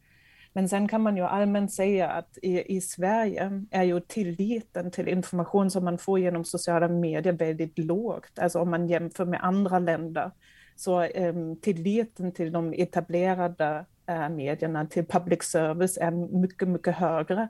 Men 0.57 0.69
sen 0.69 0.87
kan 0.87 1.01
man 1.01 1.17
ju 1.17 1.23
allmänt 1.23 1.73
säga 1.73 2.09
att 2.09 2.37
i, 2.41 2.75
i 2.77 2.81
Sverige 2.81 3.63
är 3.71 3.83
ju 3.83 3.99
tilliten 3.99 4.91
till 4.91 5.07
information 5.07 5.71
som 5.71 5.85
man 5.85 5.97
får 5.97 6.19
genom 6.19 6.45
sociala 6.45 6.87
medier 6.87 7.33
väldigt 7.33 7.79
lågt. 7.79 8.39
Alltså 8.39 8.59
om 8.59 8.69
man 8.69 8.87
jämför 8.87 9.25
med 9.25 9.43
andra 9.43 9.79
länder. 9.79 10.31
Så 10.75 11.01
eh, 11.01 11.33
tilliten 11.61 12.31
till 12.31 12.51
de 12.51 12.73
etablerade 12.73 13.85
eh, 14.05 14.29
medierna, 14.29 14.85
till 14.85 15.05
public 15.05 15.43
service, 15.43 15.97
är 15.97 16.11
mycket, 16.11 16.67
mycket 16.67 16.95
högre. 16.95 17.47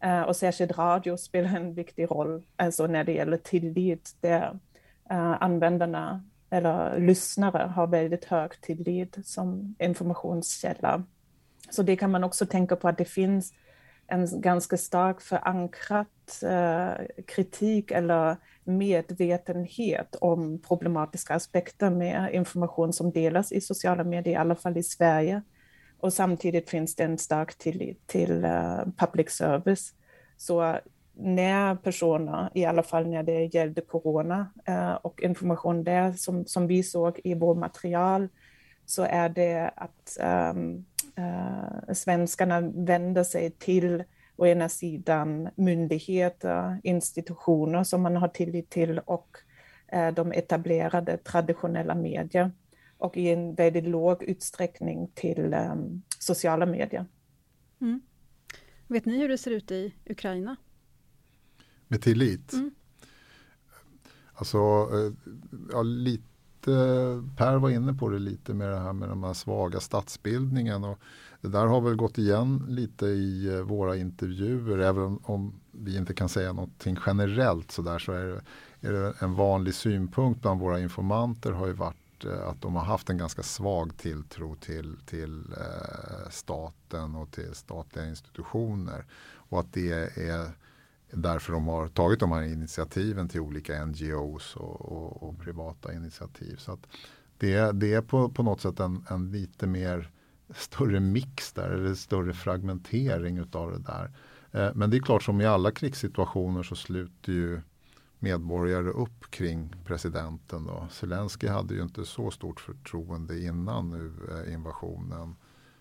Eh, 0.00 0.22
och 0.22 0.36
särskilt 0.36 0.78
radio 0.78 1.16
spelar 1.16 1.56
en 1.56 1.74
viktig 1.74 2.10
roll 2.10 2.42
alltså 2.56 2.86
när 2.86 3.04
det 3.04 3.12
gäller 3.12 3.36
tillit, 3.36 4.16
där 4.20 4.58
eh, 5.10 5.42
användarna 5.42 6.24
eller 6.50 7.00
lyssnare 7.00 7.68
har 7.68 7.86
väldigt 7.86 8.24
hög 8.24 8.60
tillit 8.60 9.18
som 9.24 9.74
informationskälla. 9.78 11.04
Så 11.70 11.82
det 11.82 11.96
kan 11.96 12.10
man 12.10 12.24
också 12.24 12.46
tänka 12.46 12.76
på 12.76 12.88
att 12.88 12.98
det 12.98 13.04
finns 13.04 13.52
en 14.06 14.40
ganska 14.40 14.76
stark 14.76 15.20
förankrad 15.20 16.06
eh, 16.42 17.06
kritik 17.26 17.90
eller 17.90 18.36
medvetenhet 18.64 20.16
om 20.20 20.58
problematiska 20.58 21.34
aspekter 21.34 21.90
med 21.90 22.34
information 22.34 22.92
som 22.92 23.10
delas 23.10 23.52
i 23.52 23.60
sociala 23.60 24.04
medier, 24.04 24.34
i 24.34 24.36
alla 24.36 24.54
fall 24.54 24.76
i 24.76 24.82
Sverige. 24.82 25.42
Och 26.00 26.12
samtidigt 26.12 26.70
finns 26.70 26.94
det 26.94 27.04
en 27.04 27.18
stark 27.18 27.58
tillit 27.58 28.06
till 28.06 28.44
eh, 28.44 28.84
public 28.96 29.30
service. 29.30 29.94
Så 30.36 30.78
när 31.14 31.74
personer, 31.74 32.50
i 32.54 32.64
alla 32.64 32.82
fall 32.82 33.06
när 33.06 33.22
det 33.22 33.54
gällde 33.54 33.80
corona 33.80 34.50
eh, 34.64 34.92
och 34.92 35.22
information 35.22 35.84
där 35.84 36.12
som, 36.12 36.46
som 36.46 36.66
vi 36.66 36.82
såg 36.82 37.20
i 37.24 37.34
vårt 37.34 37.58
material, 37.58 38.28
så 38.86 39.02
är 39.02 39.28
det 39.28 39.70
att 39.76 40.18
um, 40.54 40.84
eh, 41.16 41.94
svenskarna 41.94 42.60
vänder 42.60 43.24
sig 43.24 43.50
till 43.50 44.04
å 44.36 44.46
ena 44.46 44.68
sidan 44.68 45.48
myndigheter, 45.56 46.80
institutioner 46.82 47.84
som 47.84 48.02
man 48.02 48.16
har 48.16 48.28
tillit 48.28 48.70
till 48.70 48.98
och 48.98 49.36
eh, 49.88 50.14
de 50.14 50.32
etablerade 50.32 51.16
traditionella 51.16 51.94
medier 51.94 52.50
och 52.98 53.16
i 53.16 53.28
en 53.28 53.54
väldigt 53.54 53.88
låg 53.88 54.22
utsträckning 54.22 55.10
till 55.14 55.52
eh, 55.52 55.74
sociala 56.18 56.66
medier. 56.66 57.06
Mm. 57.80 58.00
Vet 58.86 59.04
ni 59.04 59.18
hur 59.18 59.28
det 59.28 59.38
ser 59.38 59.50
ut 59.50 59.70
i 59.70 59.94
Ukraina? 60.04 60.56
Med 61.88 62.02
tillit? 62.02 62.52
Mm. 62.52 62.70
Alltså, 64.32 64.58
eh, 64.58 65.12
ja, 65.72 65.82
lite 65.82 66.35
Per 67.36 67.56
var 67.56 67.70
inne 67.70 67.94
på 67.94 68.08
det 68.08 68.18
lite 68.18 68.54
med 68.54 68.68
det 68.68 68.78
här 68.78 68.92
med 68.92 69.08
den 69.08 69.24
här 69.24 69.34
svaga 69.34 69.80
statsbildningen. 69.80 70.84
Och 70.84 70.98
det 71.40 71.48
där 71.48 71.66
har 71.66 71.80
väl 71.80 71.96
gått 71.96 72.18
igen 72.18 72.66
lite 72.68 73.06
i 73.06 73.48
eh, 73.54 73.60
våra 73.60 73.96
intervjuer. 73.96 74.78
Även 74.78 75.18
om 75.22 75.60
vi 75.70 75.96
inte 75.96 76.14
kan 76.14 76.28
säga 76.28 76.52
någonting 76.52 76.98
generellt 77.06 77.70
så 77.70 77.82
där 77.82 77.98
så 77.98 78.12
är 78.12 78.26
det, 78.26 78.40
är 78.88 78.92
det 78.92 79.14
en 79.18 79.34
vanlig 79.34 79.74
synpunkt 79.74 80.42
bland 80.42 80.60
våra 80.60 80.80
informanter 80.80 81.52
har 81.52 81.66
ju 81.66 81.72
varit 81.72 82.24
eh, 82.24 82.48
att 82.48 82.62
de 82.62 82.76
har 82.76 82.84
haft 82.84 83.10
en 83.10 83.18
ganska 83.18 83.42
svag 83.42 83.96
tilltro 83.96 84.56
till, 84.60 84.96
till 85.06 85.44
eh, 85.56 86.30
staten 86.30 87.14
och 87.14 87.30
till 87.30 87.54
statliga 87.54 88.08
institutioner. 88.08 89.04
Och 89.48 89.60
att 89.60 89.72
det 89.72 90.18
är 90.18 90.50
därför 91.10 91.52
de 91.52 91.66
har 91.68 91.88
tagit 91.88 92.20
de 92.20 92.32
här 92.32 92.42
initiativen 92.42 93.28
till 93.28 93.40
olika 93.40 93.84
NGOs 93.84 94.56
och, 94.56 94.80
och, 94.80 95.22
och 95.22 95.38
privata 95.38 95.92
initiativ. 95.92 96.56
Så 96.56 96.72
att 96.72 96.86
det, 97.38 97.72
det 97.72 97.94
är 97.94 98.02
på, 98.02 98.28
på 98.28 98.42
något 98.42 98.60
sätt 98.60 98.80
en, 98.80 99.04
en 99.10 99.30
lite 99.30 99.66
mer 99.66 100.10
större 100.54 101.00
mix 101.00 101.52
där, 101.52 101.70
eller 101.70 101.94
större 101.94 102.32
fragmentering 102.32 103.38
utav 103.38 103.70
det 103.70 103.78
där. 103.78 104.10
Eh, 104.52 104.74
men 104.74 104.90
det 104.90 104.96
är 104.96 105.00
klart 105.00 105.22
som 105.22 105.40
i 105.40 105.46
alla 105.46 105.70
krigssituationer 105.70 106.62
så 106.62 106.76
sluter 106.76 107.32
ju 107.32 107.60
medborgare 108.18 108.88
upp 108.88 109.30
kring 109.30 109.74
presidenten. 109.84 110.66
Då. 110.66 110.88
Zelensky 110.90 111.48
hade 111.48 111.74
ju 111.74 111.82
inte 111.82 112.04
så 112.04 112.30
stort 112.30 112.60
förtroende 112.60 113.40
innan 113.42 113.90
nu 113.90 114.12
eh, 114.30 114.52
invasionen 114.52 115.36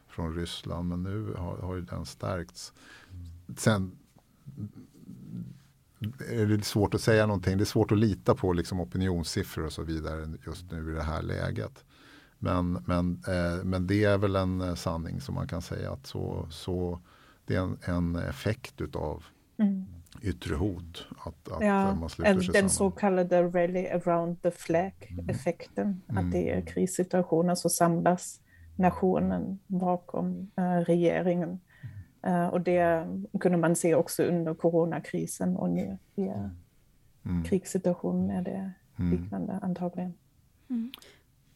från 0.08 0.36
Ryssland 0.36 0.90
men 0.90 1.04
nu 1.04 1.34
har, 1.38 1.58
har 1.58 1.76
ju 1.76 1.82
den 1.82 2.06
stärkts. 2.06 2.74
Sen 3.58 3.98
är 6.30 6.46
det 6.46 6.66
svårt 6.66 6.94
att 6.94 7.02
säga 7.02 7.26
någonting. 7.26 7.58
Det 7.58 7.64
är 7.64 7.66
svårt 7.66 7.92
att 7.92 7.98
lita 7.98 8.36
på 8.36 8.54
liksom 8.54 8.82
opinionssiffror 8.82 9.66
och 9.66 9.74
så 9.74 9.84
vidare 9.84 10.28
just 10.46 10.72
nu 10.72 10.92
i 10.92 10.96
det 10.96 11.04
här 11.04 11.22
läget. 11.22 11.84
Men, 12.40 12.84
men, 12.86 13.24
eh, 13.28 13.64
men 13.64 13.88
det 13.88 14.04
är 14.04 14.18
väl 14.18 14.36
en 14.36 14.62
eh, 14.62 14.76
sanning 14.76 15.22
som 15.22 15.36
man 15.36 15.48
kan 15.48 15.62
säga 15.62 15.92
att 15.92 16.06
så, 16.06 16.48
så 16.50 17.00
det 17.46 17.56
är 17.56 17.60
en, 17.60 17.78
en 17.82 18.16
effekt 18.16 18.82
utav 18.82 19.24
mm. 19.58 19.86
yttre 20.22 20.56
hot. 20.56 21.08
Att, 21.18 21.52
att 21.52 21.66
ja, 21.66 21.96
man 21.96 22.10
sluter 22.10 22.40
sig 22.40 22.62
den 22.62 22.70
så 22.70 22.92
kallade 22.92 23.44
rally 23.44 23.88
around 23.88 24.42
the 24.42 24.52
flag-effekten. 24.52 26.02
Mm. 26.10 26.26
Att 26.26 26.32
det 26.32 26.52
är 26.52 26.62
krissituationer 26.62 27.56
så 27.56 27.70
samlas 27.70 28.40
nationen 28.76 29.60
bakom 29.68 30.52
äh, 30.58 30.64
regeringen. 30.64 31.60
Uh, 32.26 32.48
och 32.48 32.62
det 32.62 33.08
kunde 33.40 33.58
man 33.58 33.76
se 33.76 33.96
också 33.96 34.24
under 34.24 34.54
coronakrisen 34.54 35.58
och 35.58 35.70
nu 35.70 35.98
i 36.16 36.32
mm. 37.26 37.44
krigssituationen 37.44 38.30
är 38.30 38.42
det 38.42 38.72
mm. 39.00 39.12
liknande 39.12 39.60
antagligen. 39.62 40.14
Mm. 40.70 40.92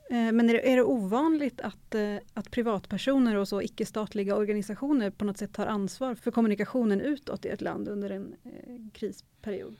Eh, 0.10 0.32
men 0.32 0.50
är 0.50 0.54
det, 0.54 0.72
är 0.72 0.76
det 0.76 0.84
ovanligt 0.84 1.62
att, 1.62 1.96
eh, 1.96 2.16
att 2.34 2.52
privatpersoner 2.52 3.36
och 3.36 3.48
så 3.48 3.62
icke-statliga 3.62 4.36
organisationer 4.36 5.10
på 5.10 5.26
något 5.26 5.38
sätt 5.38 5.54
tar 5.54 5.68
ansvar 5.68 6.16
för 6.16 6.32
kommunikationen 6.32 7.02
utåt 7.02 7.46
i 7.46 7.50
ett 7.50 7.62
land 7.62 7.88
under 7.88 8.10
en 8.10 8.36
eh, 8.44 8.92
krisperiod? 8.94 9.76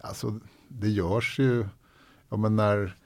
Alltså 0.00 0.40
det 0.68 0.88
görs 0.88 1.38
ju, 1.38 1.66
ja 2.28 2.36
men 2.36 2.56
när 2.56 2.96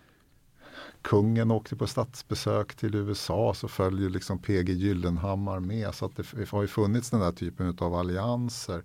kungen 1.02 1.50
åkte 1.50 1.76
på 1.76 1.86
statsbesök 1.86 2.74
till 2.74 2.94
USA 2.94 3.54
så 3.54 3.68
följer 3.68 4.10
liksom 4.10 4.38
PG 4.38 4.68
Gyllenhammar 4.68 5.60
med. 5.60 5.94
Så 5.94 6.06
att 6.06 6.16
det 6.16 6.50
har 6.50 6.62
ju 6.62 6.68
funnits 6.68 7.10
den 7.10 7.20
där 7.20 7.32
typen 7.32 7.76
av 7.78 7.94
allianser. 7.94 8.82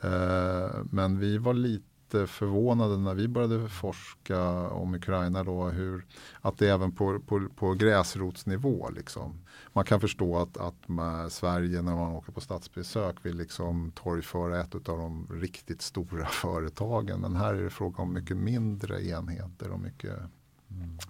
Eh, 0.00 0.84
men 0.90 1.18
vi 1.18 1.38
var 1.38 1.54
lite 1.54 2.26
förvånade 2.26 2.96
när 2.98 3.14
vi 3.14 3.28
började 3.28 3.68
forska 3.68 4.68
om 4.68 4.94
Ukraina 4.94 5.44
då 5.44 5.64
hur 5.64 6.06
att 6.40 6.58
det 6.58 6.68
även 6.68 6.92
på, 6.92 7.20
på, 7.20 7.48
på 7.56 7.74
gräsrotsnivå 7.74 8.90
liksom. 8.90 9.40
Man 9.72 9.84
kan 9.84 10.00
förstå 10.00 10.38
att, 10.38 10.56
att 10.56 11.32
Sverige 11.32 11.82
när 11.82 11.94
man 11.94 12.12
åker 12.12 12.32
på 12.32 12.40
statsbesök 12.40 13.16
vill 13.22 13.36
liksom 13.36 13.92
torgföra 13.94 14.60
ett 14.60 14.74
av 14.74 14.98
de 14.98 15.28
riktigt 15.30 15.82
stora 15.82 16.26
företagen. 16.42 17.20
Men 17.20 17.36
här 17.36 17.54
är 17.54 17.62
det 17.62 17.70
fråga 17.70 18.02
om 18.02 18.12
mycket 18.12 18.36
mindre 18.36 19.06
enheter 19.06 19.70
och 19.70 19.80
mycket 19.80 20.18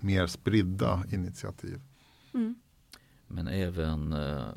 mer 0.00 0.26
spridda 0.26 1.04
initiativ. 1.10 1.80
Mm. 2.34 2.54
Men 3.26 3.48
även 3.48 4.12
eh, 4.12 4.48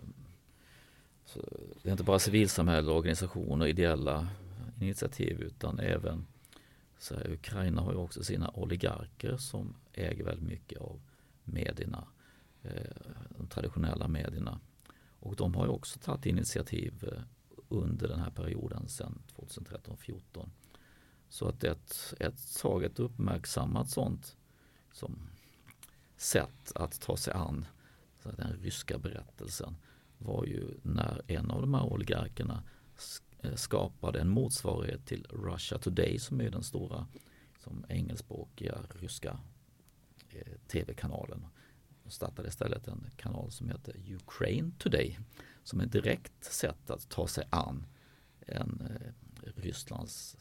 det 1.83 1.89
är 1.89 1.91
inte 1.91 2.03
bara 2.03 2.19
civilsamhälle, 2.19 2.91
organisationer, 2.91 3.67
ideella 3.67 4.27
initiativ 4.79 5.41
utan 5.41 5.79
även 5.79 6.25
så 6.99 7.15
här, 7.15 7.31
Ukraina 7.31 7.81
har 7.81 7.91
ju 7.91 7.97
också 7.97 8.23
sina 8.23 8.49
oligarker 8.49 9.37
som 9.37 9.75
äger 9.93 10.23
väldigt 10.23 10.47
mycket 10.47 10.79
av 10.79 11.01
medierna, 11.43 12.07
eh, 12.61 13.11
de 13.37 13.47
traditionella 13.47 14.07
medierna. 14.07 14.59
Och 15.19 15.35
de 15.35 15.55
har 15.55 15.65
ju 15.65 15.71
också 15.71 15.99
tagit 15.99 16.25
initiativ 16.25 17.09
eh, 17.11 17.21
under 17.69 18.07
den 18.07 18.19
här 18.19 18.31
perioden 18.31 18.87
sedan 18.87 19.21
2013-14. 19.35 20.49
Så 21.29 21.47
att 21.47 21.63
ett, 21.63 22.13
ett 22.19 22.57
tag 22.61 22.83
ett 22.83 22.99
uppmärksammat 22.99 23.89
sånt 23.89 24.35
som 24.99 25.29
sätt 26.17 26.71
att 26.75 27.01
ta 27.01 27.17
sig 27.17 27.33
an 27.33 27.65
den 28.23 28.57
ryska 28.61 28.97
berättelsen 28.97 29.75
var 30.17 30.45
ju 30.45 30.77
när 30.83 31.21
en 31.27 31.51
av 31.51 31.61
de 31.61 31.73
här 31.73 31.83
oligarkerna 31.83 32.63
eh, 33.39 33.55
skapade 33.55 34.19
en 34.19 34.29
motsvarighet 34.29 35.05
till 35.05 35.27
Russia 35.29 35.77
Today 35.77 36.19
som 36.19 36.41
är 36.41 36.49
den 36.49 36.63
stora 36.63 37.07
som 37.63 37.85
engelskspråkiga 37.89 38.77
ryska 38.89 39.39
eh, 40.29 40.53
tv-kanalen. 40.67 41.45
Och 42.03 42.13
startade 42.13 42.47
istället 42.47 42.87
en 42.87 43.05
kanal 43.15 43.51
som 43.51 43.69
heter 43.69 43.95
Ukraine 44.13 44.71
Today 44.77 45.19
som 45.63 45.79
är 45.79 45.85
ett 45.85 45.91
direkt 45.91 46.43
sätt 46.43 46.89
att 46.89 47.09
ta 47.09 47.27
sig 47.27 47.43
an 47.49 47.85
en 48.39 48.81
eh, 48.81 49.11
Rysslands 49.55 50.37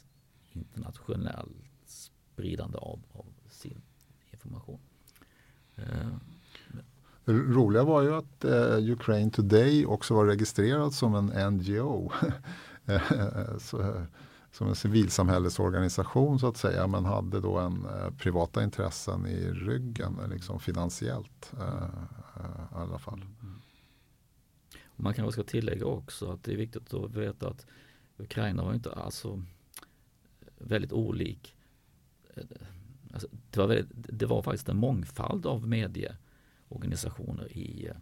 internationellt 0.52 1.88
spridande 2.38 2.78
av, 2.78 3.00
av 3.12 3.26
sin 3.50 3.82
information. 4.38 4.78
Eh, 5.76 6.08
det 7.24 7.32
roliga 7.32 7.84
var 7.84 8.02
ju 8.02 8.14
att 8.14 8.44
eh, 8.44 8.92
Ukraine 8.92 9.30
Today 9.30 9.86
också 9.86 10.14
var 10.14 10.26
registrerad 10.26 10.94
som 10.94 11.14
en 11.14 11.54
NGO. 11.54 12.12
så, 13.58 14.06
som 14.52 14.68
en 14.68 14.76
civilsamhällesorganisation 14.76 16.38
så 16.38 16.48
att 16.48 16.56
säga 16.56 16.86
men 16.86 17.04
hade 17.04 17.40
då 17.40 17.58
en 17.58 17.84
eh, 17.84 18.10
privata 18.10 18.64
intressen 18.64 19.26
i 19.26 19.50
ryggen 19.50 20.18
liksom 20.30 20.60
finansiellt 20.60 21.52
eh, 21.58 21.84
eh, 22.36 22.62
i 22.72 22.76
alla 22.76 22.98
fall. 22.98 23.24
Man 24.96 25.14
kanske 25.14 25.32
ska 25.32 25.42
tillägga 25.42 25.84
också 25.84 26.32
att 26.32 26.44
det 26.44 26.52
är 26.52 26.56
viktigt 26.56 26.94
att 26.94 27.14
veta 27.14 27.48
att 27.48 27.66
Ukraina 28.16 28.64
var 28.64 28.74
inte 28.74 28.92
alltså 28.92 29.42
väldigt 30.58 30.92
olik. 30.92 31.54
Alltså, 33.12 33.28
det, 33.50 33.60
var 33.60 33.66
väldigt, 33.66 33.88
det 33.92 34.26
var 34.26 34.42
faktiskt 34.42 34.68
en 34.68 34.76
mångfald 34.76 35.46
av 35.46 35.68
medieorganisationer 35.68 37.56
i 37.56 37.86
eh, 37.86 37.96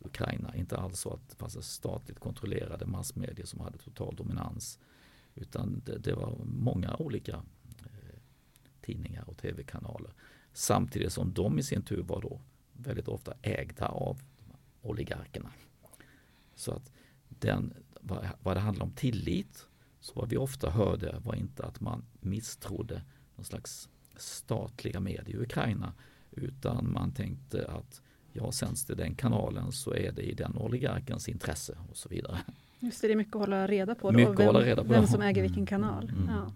Ukraina. 0.00 0.56
Inte 0.56 0.76
alls 0.76 1.00
så 1.00 1.12
att 1.12 1.28
det 1.30 1.36
fanns 1.36 1.72
statligt 1.72 2.20
kontrollerade 2.20 2.86
massmedier 2.86 3.46
som 3.46 3.60
hade 3.60 3.78
total 3.78 4.16
dominans. 4.16 4.78
Utan 5.34 5.82
det, 5.84 5.98
det 5.98 6.14
var 6.14 6.38
många 6.44 6.96
olika 6.96 7.32
eh, 7.78 8.18
tidningar 8.80 9.28
och 9.28 9.36
tv-kanaler. 9.36 10.12
Samtidigt 10.52 11.12
som 11.12 11.32
de 11.32 11.58
i 11.58 11.62
sin 11.62 11.82
tur 11.82 12.02
var 12.02 12.22
då 12.22 12.40
väldigt 12.72 13.08
ofta 13.08 13.34
ägda 13.42 13.86
av 13.86 14.22
oligarkerna. 14.82 15.52
Så 16.54 16.72
att 16.72 16.92
den, 17.28 17.74
vad, 18.00 18.28
vad 18.42 18.56
det 18.56 18.60
handlar 18.60 18.84
om 18.84 18.92
tillit, 18.92 19.66
så 20.00 20.12
vad 20.14 20.28
vi 20.28 20.36
ofta 20.36 20.70
hörde 20.70 21.18
var 21.24 21.34
inte 21.34 21.64
att 21.64 21.80
man 21.80 22.04
misstrodde 22.20 23.02
någon 23.36 23.44
slags 23.44 23.88
statliga 24.22 25.00
medier 25.00 25.36
i 25.36 25.42
Ukraina 25.42 25.92
utan 26.30 26.92
man 26.92 27.12
tänkte 27.12 27.66
att 27.66 28.02
ja, 28.32 28.52
sänds 28.52 28.84
det 28.84 28.94
den 28.94 29.14
kanalen 29.14 29.72
så 29.72 29.94
är 29.94 30.12
det 30.12 30.22
i 30.22 30.34
den 30.34 30.56
oligarkens 30.56 31.28
intresse 31.28 31.78
och 31.90 31.96
så 31.96 32.08
vidare. 32.08 32.38
Just 32.78 33.00
det, 33.00 33.08
det 33.08 33.12
är 33.12 33.16
mycket 33.16 33.34
att 33.34 33.40
hålla 33.40 33.66
reda 33.66 33.94
på. 33.94 34.10
Då, 34.10 34.16
mycket 34.16 34.38
vem, 34.38 34.46
hålla 34.46 34.60
reda 34.60 34.84
på. 34.84 34.92
vem 34.92 35.06
som 35.06 35.22
äger 35.22 35.42
vilken 35.42 35.66
kanal. 35.66 36.08
Mm. 36.08 36.28
Ja. 36.28 36.52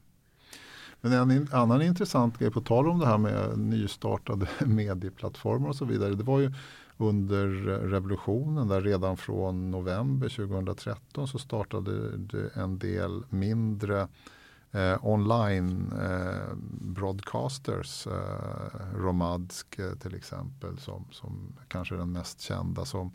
Men 1.00 1.30
en 1.30 1.48
annan 1.52 1.82
intressant 1.82 2.38
grej 2.38 2.50
på 2.50 2.60
tal 2.60 2.88
om 2.88 2.98
det 2.98 3.06
här 3.06 3.18
med 3.18 3.58
nystartade 3.58 4.48
medieplattformar 4.66 5.68
och 5.68 5.76
så 5.76 5.84
vidare. 5.84 6.14
Det 6.14 6.24
var 6.24 6.40
ju 6.40 6.52
under 6.96 7.46
revolutionen 7.88 8.68
där 8.68 8.80
redan 8.80 9.16
från 9.16 9.70
november 9.70 10.28
2013 10.28 11.28
så 11.28 11.38
startade 11.38 12.16
det 12.16 12.48
en 12.54 12.78
del 12.78 13.24
mindre 13.28 14.08
eh, 14.76 15.06
online 15.06 15.92
eh, 15.92 16.54
broadcasters. 16.80 18.06
Eh, 18.06 18.96
Romadsk 18.96 19.78
eh, 19.78 19.92
till 19.92 20.14
exempel 20.14 20.78
som, 20.78 21.04
som 21.10 21.56
kanske 21.68 21.94
är 21.94 21.98
den 21.98 22.12
mest 22.12 22.40
kända 22.40 22.84
som, 22.84 23.12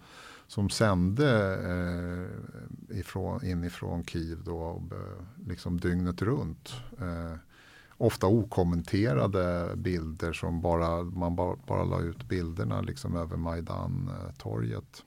som 0.48 0.70
sände 0.70 1.56
eh, 1.70 2.98
ifrån, 3.00 3.46
inifrån 3.46 4.04
Kiev 4.04 4.44
då, 4.44 4.84
eh, 4.92 5.48
liksom 5.48 5.80
dygnet 5.80 6.22
runt. 6.22 6.74
Eh, 7.00 7.38
ofta 7.98 8.28
okommenterade 8.28 9.76
bilder 9.76 10.34
som 10.34 10.62
bara, 10.62 11.04
man 11.04 11.36
bara, 11.36 11.56
bara 11.68 11.84
la 11.84 12.00
ut 12.00 12.24
bilderna 12.24 12.82
liksom 12.82 13.16
över 13.16 13.38
Majdan-torget 13.38 15.04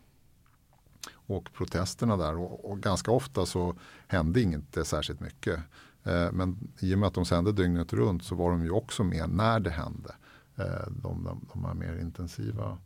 och 1.26 1.52
protesterna 1.52 2.16
där 2.16 2.36
och, 2.36 2.70
och, 2.70 2.80
ganska 2.80 3.10
ofta 3.10 3.46
så 3.46 3.74
hände 4.06 4.42
inte 4.42 4.84
särskilt 4.84 5.20
mycket. 5.20 5.60
Eh, 6.04 6.32
men 6.32 6.72
i 6.80 6.94
och 6.94 6.98
med 6.98 7.06
att 7.06 7.14
de 7.14 7.24
sände 7.24 7.52
dygnet 7.52 7.92
runt 7.92 8.24
så 8.24 8.34
var 8.34 8.50
de 8.50 8.64
ju 8.64 8.70
också 8.70 9.04
med 9.04 9.30
när 9.30 9.60
det 9.60 9.70
hände. 9.70 10.14
Eh, 10.56 10.88
de, 11.02 11.24
de, 11.24 11.46
de 11.52 11.64
här 11.64 11.74
mer 11.74 11.98
intensiva 11.98 12.78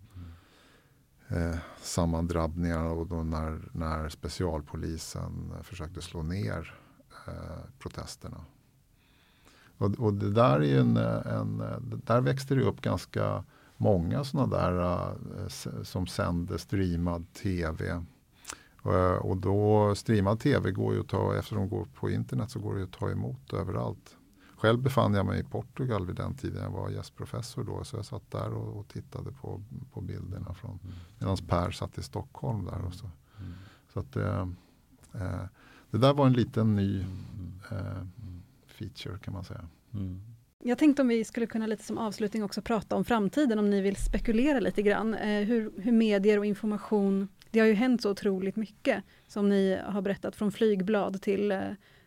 eh, 1.28 1.56
sammandrabbningarna 1.82 2.90
och 2.90 3.06
då 3.06 3.22
när, 3.22 3.68
när 3.72 4.08
specialpolisen 4.08 5.52
försökte 5.62 6.02
slå 6.02 6.22
ner 6.22 6.74
eh, 7.26 7.64
protesterna. 7.78 8.44
Och, 9.78 9.94
och, 9.94 10.14
det 10.14 10.30
där 10.30 10.62
är 10.62 10.80
en, 10.80 10.96
en, 10.96 11.62
där 12.04 12.20
växte 12.20 12.54
det 12.54 12.62
upp 12.62 12.80
ganska 12.80 13.44
många 13.76 14.24
sådana 14.24 14.56
där 14.56 15.06
eh, 15.38 15.82
som 15.82 16.06
sände 16.06 16.58
streamad 16.58 17.32
tv 17.32 18.04
och 19.20 19.36
då 19.36 19.94
streamad 19.94 20.40
tv 20.40 20.70
går 20.70 20.94
ju 20.94 21.00
att 21.00 21.08
ta, 21.08 21.36
eftersom 21.36 21.58
de 21.58 21.68
går 21.68 21.84
på 21.84 22.10
internet 22.10 22.50
så 22.50 22.58
går 22.58 22.74
det 22.74 22.82
att 22.82 22.92
ta 22.92 23.10
emot 23.10 23.52
överallt. 23.52 24.16
Själv 24.58 24.78
befann 24.78 25.14
jag 25.14 25.26
mig 25.26 25.40
i 25.40 25.44
Portugal 25.44 26.06
vid 26.06 26.16
den 26.16 26.34
tiden. 26.34 26.62
Jag 26.62 26.70
var 26.70 26.90
gästprofessor 26.90 27.64
då. 27.64 27.84
Så 27.84 27.96
jag 27.96 28.04
satt 28.04 28.30
där 28.30 28.52
och, 28.52 28.80
och 28.80 28.88
tittade 28.88 29.32
på, 29.32 29.62
på 29.92 30.00
bilderna 30.00 30.54
från 30.54 30.70
mm. 30.70 30.94
medan 31.18 31.36
Per 31.36 31.70
satt 31.70 31.98
i 31.98 32.02
Stockholm 32.02 32.64
där. 32.64 32.84
Och 32.84 32.94
så. 32.94 33.10
Mm. 33.40 33.52
så 33.92 34.00
att 34.00 34.16
eh, 34.16 34.40
eh, 35.14 35.44
det 35.90 35.98
där 35.98 36.14
var 36.14 36.26
en 36.26 36.32
liten 36.32 36.74
ny 36.74 37.00
mm. 37.00 37.60
eh, 37.70 38.06
feature 38.66 39.18
kan 39.18 39.34
man 39.34 39.44
säga. 39.44 39.68
Mm. 39.94 40.20
Jag 40.64 40.78
tänkte 40.78 41.02
om 41.02 41.08
vi 41.08 41.24
skulle 41.24 41.46
kunna 41.46 41.66
lite 41.66 41.84
som 41.84 41.98
avslutning 41.98 42.44
också 42.44 42.62
prata 42.62 42.96
om 42.96 43.04
framtiden, 43.04 43.58
om 43.58 43.70
ni 43.70 43.80
vill 43.80 43.96
spekulera 43.96 44.60
lite 44.60 44.82
grann. 44.82 45.14
Eh, 45.14 45.46
hur, 45.46 45.72
hur 45.76 45.92
medier 45.92 46.38
och 46.38 46.46
information, 46.46 47.28
det 47.50 47.60
har 47.60 47.66
ju 47.66 47.74
hänt 47.74 48.02
så 48.02 48.10
otroligt 48.10 48.56
mycket, 48.56 49.04
som 49.28 49.48
ni 49.48 49.78
har 49.86 50.02
berättat, 50.02 50.36
från 50.36 50.52
flygblad 50.52 51.22
till 51.22 51.52
eh, 51.52 51.60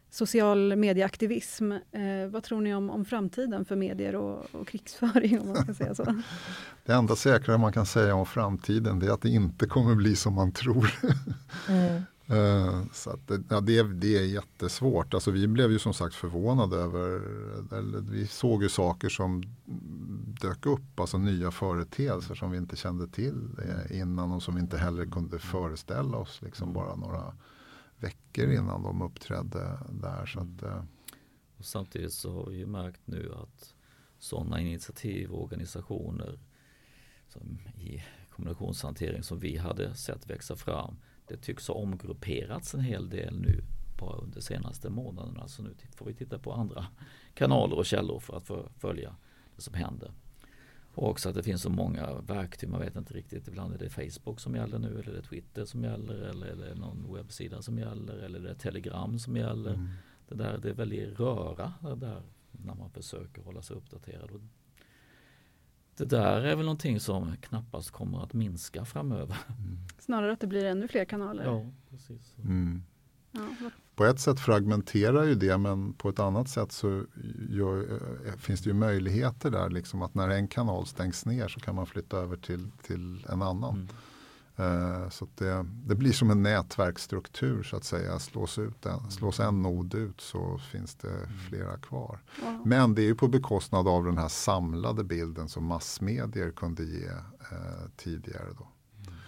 social 0.09 0.75
medieaktivism. 0.75 1.71
Eh, 1.71 2.27
vad 2.29 2.43
tror 2.43 2.61
ni 2.61 2.75
om, 2.75 2.89
om 2.89 3.05
framtiden 3.05 3.65
för 3.65 3.75
medier 3.75 4.15
och, 4.15 4.55
och 4.55 4.67
krigsföring? 4.67 5.39
Om 5.39 5.47
man 5.47 5.63
ska 5.63 5.73
säga 5.73 5.95
så? 5.95 6.03
Det 6.85 6.93
enda 6.93 7.15
säkra 7.15 7.57
man 7.57 7.73
kan 7.73 7.85
säga 7.85 8.15
om 8.15 8.25
framtiden 8.25 8.99
det 8.99 9.07
är 9.07 9.11
att 9.11 9.21
det 9.21 9.29
inte 9.29 9.65
kommer 9.65 9.95
bli 9.95 10.15
som 10.15 10.33
man 10.33 10.51
tror. 10.51 10.93
Mm. 11.69 12.01
Eh, 12.31 12.83
så 12.93 13.09
att, 13.09 13.31
ja, 13.49 13.61
det, 13.61 13.83
det 13.83 14.17
är 14.17 14.25
jättesvårt. 14.25 15.13
Alltså, 15.13 15.31
vi 15.31 15.47
blev 15.47 15.71
ju 15.71 15.79
som 15.79 15.93
sagt 15.93 16.15
förvånade 16.15 16.77
över, 16.77 17.21
eller, 17.77 18.01
vi 18.01 18.27
såg 18.27 18.63
ju 18.63 18.69
saker 18.69 19.09
som 19.09 19.43
dök 20.41 20.65
upp, 20.65 20.99
alltså 20.99 21.17
nya 21.17 21.51
företeelser 21.51 22.35
som 22.35 22.51
vi 22.51 22.57
inte 22.57 22.75
kände 22.75 23.07
till 23.07 23.49
eh, 23.63 23.99
innan 23.99 24.31
och 24.31 24.43
som 24.43 24.55
vi 24.55 24.61
inte 24.61 24.77
heller 24.77 25.05
kunde 25.05 25.39
föreställa 25.39 26.17
oss 26.17 26.41
liksom 26.41 26.73
bara 26.73 26.95
några 26.95 27.33
veckor 27.97 28.51
innan 28.51 28.83
de 28.83 29.01
uppträdde 29.01 29.79
där. 29.89 30.25
Så 30.25 30.39
att, 30.39 30.63
eh. 30.63 30.83
och 31.57 31.65
samtidigt 31.65 32.13
så 32.13 32.33
har 32.33 32.45
vi 32.45 32.57
ju 32.57 32.65
märkt 32.65 33.01
nu 33.05 33.33
att 33.43 33.73
sådana 34.19 34.61
initiativ 34.61 35.31
och 35.31 35.43
organisationer 35.43 36.39
som 37.27 37.59
i 37.77 38.03
kommunikationshantering 38.29 39.23
som 39.23 39.39
vi 39.39 39.57
hade 39.57 39.95
sett 39.95 40.29
växa 40.29 40.55
fram 40.55 40.97
det 41.27 41.37
tycks 41.37 41.67
ha 41.67 41.75
omgrupperats 41.75 42.73
en 42.73 42.79
hel 42.79 43.09
del 43.09 43.39
nu 43.39 43.63
bara 43.99 44.17
under 44.17 44.41
senaste 44.41 44.89
månaderna. 44.89 45.47
Så 45.47 45.63
nu 45.63 45.75
får 45.95 46.05
vi 46.05 46.13
titta 46.13 46.39
på 46.39 46.53
andra 46.53 46.85
kanaler 47.33 47.77
och 47.77 47.85
källor 47.85 48.19
för 48.19 48.37
att 48.37 48.71
följa 48.79 49.15
det 49.55 49.61
som 49.61 49.73
händer. 49.73 50.11
Och 50.93 51.09
också 51.09 51.29
att 51.29 51.35
det 51.35 51.43
finns 51.43 51.61
så 51.61 51.69
många 51.69 52.13
verktyg, 52.13 52.69
man 52.69 52.79
vet 52.79 52.95
inte 52.95 53.13
riktigt. 53.13 53.47
Ibland 53.47 53.73
är 53.73 53.77
det 53.77 53.89
Facebook 53.89 54.39
som 54.39 54.55
gäller 54.55 54.79
nu 54.79 54.99
eller 54.99 55.13
det 55.13 55.21
Twitter 55.21 55.65
som 55.65 55.83
gäller 55.83 56.15
eller 56.15 56.47
är 56.47 56.55
det 56.55 56.75
någon 56.75 57.13
webbsida 57.13 57.61
som 57.61 57.79
gäller 57.79 58.17
eller 58.17 58.39
är 58.39 58.43
det 58.43 58.55
Telegram 58.55 59.19
som 59.19 59.37
gäller. 59.37 59.73
Mm. 59.73 59.89
Det, 60.27 60.35
där, 60.35 60.57
det 60.57 60.69
är 60.69 60.73
väldigt 60.73 61.19
röra 61.19 61.73
det 61.81 61.95
där 61.95 62.21
när 62.51 62.75
man 62.75 62.89
försöker 62.89 63.41
hålla 63.41 63.61
sig 63.61 63.75
uppdaterad. 63.75 64.49
Det 66.01 66.07
där 66.07 66.41
är 66.41 66.55
väl 66.55 66.65
någonting 66.65 66.99
som 66.99 67.37
knappast 67.37 67.91
kommer 67.91 68.23
att 68.23 68.33
minska 68.33 68.85
framöver. 68.85 69.37
Mm. 69.47 69.77
Snarare 69.99 70.33
att 70.33 70.39
det 70.39 70.47
blir 70.47 70.65
ännu 70.65 70.87
fler 70.87 71.05
kanaler. 71.05 71.43
Ja, 71.43 71.65
precis. 71.89 72.35
Mm. 72.37 72.83
Ja, 73.31 73.47
på 73.95 74.05
ett 74.05 74.19
sätt 74.19 74.39
fragmenterar 74.39 75.23
ju 75.23 75.35
det 75.35 75.57
men 75.57 75.93
på 75.93 76.09
ett 76.09 76.19
annat 76.19 76.49
sätt 76.49 76.71
så 76.71 77.03
gör, 77.49 77.93
eh, 78.27 78.33
finns 78.37 78.61
det 78.61 78.69
ju 78.69 78.73
möjligheter 78.73 79.51
där 79.51 79.69
liksom 79.69 80.01
att 80.01 80.15
när 80.15 80.29
en 80.29 80.47
kanal 80.47 80.85
stängs 80.85 81.25
ner 81.25 81.47
så 81.47 81.59
kan 81.59 81.75
man 81.75 81.85
flytta 81.85 82.17
över 82.17 82.37
till, 82.37 82.71
till 82.83 83.25
en 83.29 83.41
annan. 83.41 83.73
Mm. 83.73 83.87
Uh, 84.59 85.09
så 85.09 85.27
det, 85.35 85.65
det, 85.85 85.95
blir 85.95 86.11
som 86.11 86.31
en 86.31 86.43
nätverksstruktur 86.43 87.63
så 87.63 87.75
att 87.75 87.83
säga. 87.83 88.19
Slås, 88.19 88.59
ut 88.59 88.85
en, 88.85 89.11
slås 89.11 89.39
en 89.39 89.61
nod 89.61 89.93
ut 89.93 90.21
så 90.21 90.57
finns 90.57 90.95
det 90.95 91.09
mm. 91.09 91.37
flera 91.49 91.77
kvar. 91.77 92.19
Wow. 92.41 92.67
Men 92.67 92.95
det 92.95 93.01
är 93.01 93.05
ju 93.05 93.15
på 93.15 93.27
bekostnad 93.27 93.87
av 93.87 94.03
den 94.03 94.17
här 94.17 94.27
samlade 94.27 95.03
bilden 95.03 95.49
som 95.49 95.65
massmedier 95.65 96.51
kunde 96.51 96.83
ge 96.83 97.07
uh, 97.07 97.89
tidigare. 97.97 98.47
Då. 98.57 98.67
Mm. 99.07 99.19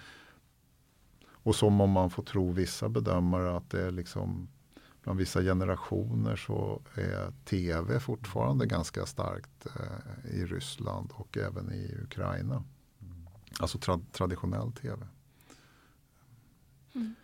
Och 1.26 1.56
som 1.56 1.82
om 1.82 1.92
man 1.92 2.10
får 2.10 2.24
tro 2.24 2.52
vissa 2.52 2.90
bedömare 2.90 3.58
att 3.58 3.70
det 3.70 3.82
är 3.82 3.92
liksom 3.92 4.48
bland 5.04 5.20
vissa 5.20 5.42
generationer 5.42 6.36
så 6.36 6.82
är 6.96 7.34
tv 7.46 8.00
fortfarande 8.00 8.66
ganska 8.66 9.06
starkt 9.06 9.68
uh, 9.68 10.36
i 10.36 10.46
Ryssland 10.46 11.12
och 11.14 11.38
även 11.38 11.72
i 11.72 11.96
Ukraina. 12.04 12.64
Alltså 13.60 13.78
tra 13.78 14.00
traditionell 14.12 14.72
tv. 14.72 15.08
Mm. 16.96 17.16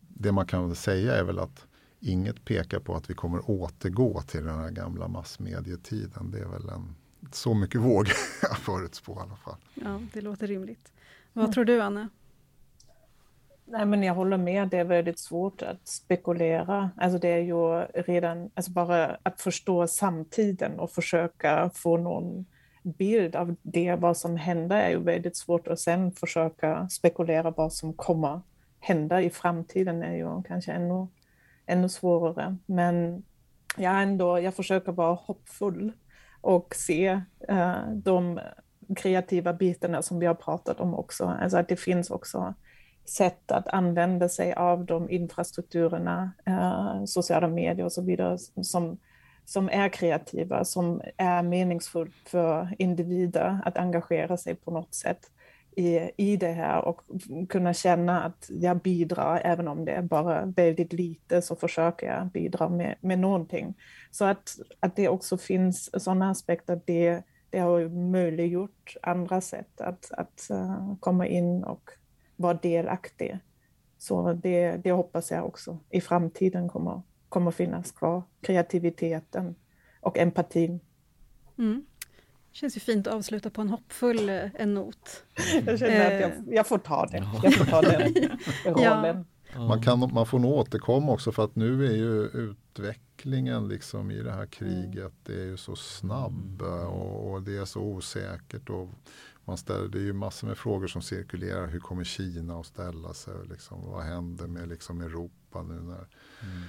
Det 0.00 0.32
man 0.32 0.46
kan 0.46 0.74
säga 0.74 1.16
är 1.16 1.24
väl 1.24 1.38
att 1.38 1.66
inget 2.00 2.44
pekar 2.44 2.80
på 2.80 2.94
att 2.94 3.10
vi 3.10 3.14
kommer 3.14 3.50
återgå 3.50 4.22
till 4.22 4.44
den 4.44 4.58
här 4.58 4.70
gamla 4.70 5.08
massmedietiden. 5.08 6.30
Det 6.30 6.38
är 6.38 6.48
väl 6.48 6.68
en, 6.68 6.94
så 7.32 7.54
mycket 7.54 7.80
vågar 7.80 8.12
jag 8.42 8.58
förutspå 8.58 9.12
i 9.12 9.18
alla 9.18 9.36
fall. 9.36 9.56
Ja, 9.74 10.00
det 10.12 10.20
låter 10.20 10.46
rimligt. 10.46 10.92
Vad 11.32 11.44
mm. 11.44 11.52
tror 11.52 11.64
du 11.64 11.82
Anne? 11.82 12.08
Nej, 13.70 13.86
men 13.86 14.02
jag 14.02 14.14
håller 14.14 14.36
med, 14.36 14.68
det 14.68 14.78
är 14.78 14.84
väldigt 14.84 15.18
svårt 15.18 15.62
att 15.62 15.88
spekulera. 15.88 16.90
Alltså 16.96 17.18
det 17.18 17.28
är 17.28 17.38
ju 17.38 17.80
redan, 18.02 18.50
alltså 18.54 18.70
bara 18.70 19.18
att 19.22 19.40
förstå 19.40 19.86
samtiden 19.86 20.78
och 20.78 20.90
försöka 20.90 21.70
få 21.74 21.96
någon 21.96 22.46
bild 22.82 23.36
av 23.36 23.54
det, 23.62 23.94
vad 23.94 24.16
som 24.16 24.36
händer, 24.36 24.76
är 24.76 24.90
ju 24.90 25.02
väldigt 25.02 25.36
svårt 25.36 25.68
att 25.68 25.80
sen 25.80 26.12
försöka 26.12 26.88
spekulera 26.88 27.50
vad 27.50 27.72
som 27.72 27.92
kommer 27.92 28.40
hända 28.80 29.22
i 29.22 29.30
framtiden 29.30 30.02
är 30.02 30.14
ju 30.14 30.42
kanske 30.42 30.72
ännu, 30.72 31.06
ännu 31.66 31.88
svårare. 31.88 32.56
Men 32.66 33.22
jag, 33.76 34.02
ändå, 34.02 34.40
jag 34.40 34.54
försöker 34.54 34.92
vara 34.92 35.14
hoppfull 35.14 35.92
och 36.40 36.74
se 36.74 37.20
uh, 37.50 37.92
de 37.94 38.40
kreativa 38.96 39.52
bitarna 39.52 40.02
som 40.02 40.18
vi 40.18 40.26
har 40.26 40.34
pratat 40.34 40.80
om 40.80 40.94
också. 40.94 41.24
Alltså 41.24 41.58
att 41.58 41.68
det 41.68 41.76
finns 41.76 42.10
också 42.10 42.54
sätt 43.04 43.52
att 43.52 43.68
använda 43.68 44.28
sig 44.28 44.52
av 44.52 44.84
de 44.84 45.10
infrastrukturerna, 45.10 46.32
uh, 46.48 47.04
sociala 47.04 47.48
medier 47.48 47.84
och 47.84 47.92
så 47.92 48.02
vidare, 48.02 48.38
som 48.62 48.98
som 49.48 49.68
är 49.68 49.88
kreativa, 49.88 50.64
som 50.64 51.02
är 51.16 51.42
meningsfullt 51.42 52.14
för 52.26 52.74
individer 52.78 53.60
att 53.64 53.78
engagera 53.78 54.36
sig 54.36 54.54
på 54.54 54.70
något 54.70 54.94
sätt 54.94 55.30
i, 55.76 56.10
i 56.16 56.36
det 56.36 56.52
här 56.52 56.84
och 56.84 57.00
kunna 57.48 57.74
känna 57.74 58.22
att 58.22 58.46
jag 58.48 58.80
bidrar, 58.80 59.40
även 59.44 59.68
om 59.68 59.84
det 59.84 59.92
är 59.92 60.02
bara 60.02 60.44
väldigt 60.44 60.92
lite 60.92 61.42
så 61.42 61.56
försöker 61.56 62.06
jag 62.06 62.26
bidra 62.26 62.68
med, 62.68 62.94
med 63.00 63.18
någonting. 63.18 63.74
Så 64.10 64.24
att, 64.24 64.56
att 64.80 64.96
det 64.96 65.08
också 65.08 65.38
finns 65.38 66.02
sådana 66.04 66.30
aspekter, 66.30 66.80
det, 66.84 67.22
det 67.50 67.58
har 67.58 67.88
möjliggjort 67.88 68.96
andra 69.02 69.40
sätt 69.40 69.80
att, 69.80 70.12
att 70.12 70.50
eh, 70.50 70.94
komma 71.00 71.26
in 71.26 71.64
och 71.64 71.90
vara 72.36 72.54
delaktig. 72.54 73.38
Så 73.98 74.32
det, 74.32 74.76
det 74.76 74.92
hoppas 74.92 75.30
jag 75.30 75.46
också 75.46 75.78
i 75.90 76.00
framtiden 76.00 76.68
kommer 76.68 77.02
kommer 77.28 77.50
finnas 77.50 77.92
kvar. 77.92 78.22
Kreativiteten 78.40 79.54
och 80.00 80.18
empatin. 80.18 80.80
Mm. 81.58 81.84
Känns 82.52 82.76
ju 82.76 82.80
fint 82.80 83.06
att 83.06 83.14
avsluta 83.14 83.50
på 83.50 83.60
en 83.60 83.68
hoppfull 83.68 84.28
eh, 84.28 84.54
en 84.54 84.74
not. 84.74 85.24
Jag 85.66 85.78
känner 85.78 86.06
att 86.06 86.20
jag, 86.20 86.30
eh. 86.30 86.38
jag 86.46 86.66
får 86.66 86.78
ta 86.78 87.06
det. 87.06 87.28
Jag 87.42 87.54
får 87.54 87.64
ta 87.64 87.82
den 87.82 88.12
rollen. 88.64 89.26
Ja. 89.52 89.68
Man, 89.68 89.82
kan, 89.82 90.10
man 90.14 90.26
får 90.26 90.38
nog 90.38 90.52
återkomma 90.52 91.12
också 91.12 91.32
för 91.32 91.44
att 91.44 91.56
nu 91.56 91.86
är 91.86 91.96
ju 91.96 92.24
utvecklingen 92.24 93.68
liksom 93.68 94.10
i 94.10 94.22
det 94.22 94.32
här 94.32 94.46
kriget 94.46 95.12
det 95.22 95.32
är 95.32 95.44
ju 95.44 95.56
så 95.56 95.76
snabb 95.76 96.62
mm. 96.62 96.86
och, 96.86 97.32
och, 97.32 97.42
det 97.42 97.56
är 97.56 97.64
så 97.64 97.80
osäkert. 97.80 98.70
Och 98.70 98.88
man 99.44 99.56
ställer, 99.56 99.88
det 99.88 99.98
är 99.98 100.02
ju 100.02 100.12
massor 100.12 100.46
med 100.46 100.58
frågor 100.58 100.86
som 100.86 101.02
cirkulerar. 101.02 101.66
Hur 101.66 101.80
kommer 101.80 102.04
Kina 102.04 102.60
att 102.60 102.66
ställa 102.66 103.14
sig? 103.14 103.34
Liksom, 103.50 103.90
vad 103.90 104.02
händer 104.02 104.46
med 104.46 104.68
liksom 104.68 105.00
Europa 105.00 105.62
nu 105.62 105.74
när 105.74 106.06
mm 106.42 106.62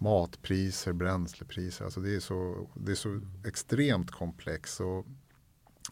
matpriser, 0.00 0.92
bränslepriser. 0.92 1.84
Alltså 1.84 2.00
det, 2.00 2.16
är 2.16 2.20
så, 2.20 2.68
det 2.74 2.90
är 2.90 2.96
så 2.96 3.20
extremt 3.44 4.10
komplext. 4.10 4.80
Och, 4.80 5.06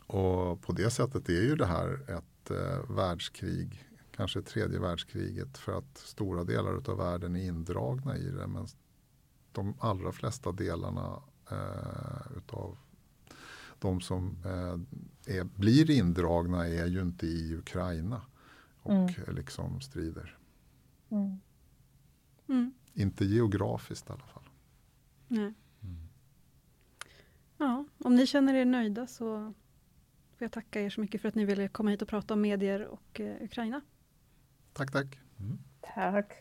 och 0.07 0.63
på 0.63 0.73
det 0.73 0.91
sättet 0.91 1.29
är 1.29 1.43
ju 1.43 1.57
det 1.57 1.67
här 1.67 2.11
ett 2.11 2.51
eh, 2.51 2.91
världskrig, 2.97 3.89
kanske 4.11 4.43
tredje 4.43 4.81
världskriget 4.81 5.59
för 5.59 5.79
att 5.79 5.99
stora 5.99 6.45
delar 6.45 6.91
av 6.91 6.97
världen 6.97 7.37
är 7.37 7.45
indragna 7.45 8.17
i 8.17 8.31
det. 8.31 8.47
Men 8.47 8.67
de 9.53 9.75
allra 9.81 10.13
flesta 10.13 10.53
delarna 10.53 11.23
eh, 11.51 12.37
utav 12.37 12.79
de 13.79 14.01
som 14.01 14.37
eh, 14.45 15.37
är, 15.37 15.45
blir 15.45 15.91
indragna 15.91 16.69
är 16.69 16.87
ju 16.87 17.03
inte 17.03 17.27
i 17.27 17.55
Ukraina 17.55 18.23
och 18.83 18.93
mm. 18.93 19.35
liksom 19.35 19.81
strider. 19.81 20.39
Mm. 21.11 21.41
Mm. 22.49 22.75
Inte 22.97 23.25
geografiskt 23.25 24.09
i 24.09 24.13
alla 24.13 24.27
fall. 24.27 24.43
Nej. 25.29 25.55
Mm. 25.83 26.09
Ja, 27.59 27.85
om 27.99 28.17
ni 28.17 28.27
känner 28.27 28.55
er 28.55 28.65
nöjda 28.65 29.07
så 29.07 29.55
får 30.39 30.45
jag 30.45 30.53
tacka 30.53 30.81
er 30.81 30.91
så 30.91 31.01
mycket 31.01 31.21
för 31.21 31.29
att 31.29 31.35
ni 31.35 31.45
ville 31.45 31.69
komma 31.69 31.91
hit 31.91 32.03
och 32.03 32.09
prata 32.09 32.35
om 32.35 32.41
medier 32.41 32.87
och 32.87 33.21
eh, 33.21 33.43
Ukraina. 33.43 33.81
Tack, 34.73 34.93
tack. 34.93 35.19
Mm. 35.39 35.59
Tack. 35.95 36.33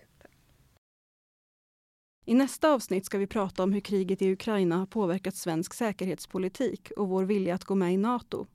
I 2.26 2.34
nästa 2.34 2.74
avsnitt 2.74 3.06
ska 3.06 3.18
vi 3.18 3.28
prata 3.28 3.64
om 3.64 3.74
hur 3.74 3.82
kriget 3.82 4.22
i 4.22 4.32
Ukraina 4.32 4.78
har 4.78 4.86
påverkat 4.86 5.36
svensk 5.36 5.74
säkerhetspolitik 5.74 6.92
och 6.98 7.10
vår 7.10 7.24
vilja 7.24 7.56
att 7.56 7.64
gå 7.64 7.76
med 7.76 7.94
i 7.94 7.98
Nato. 7.98 8.48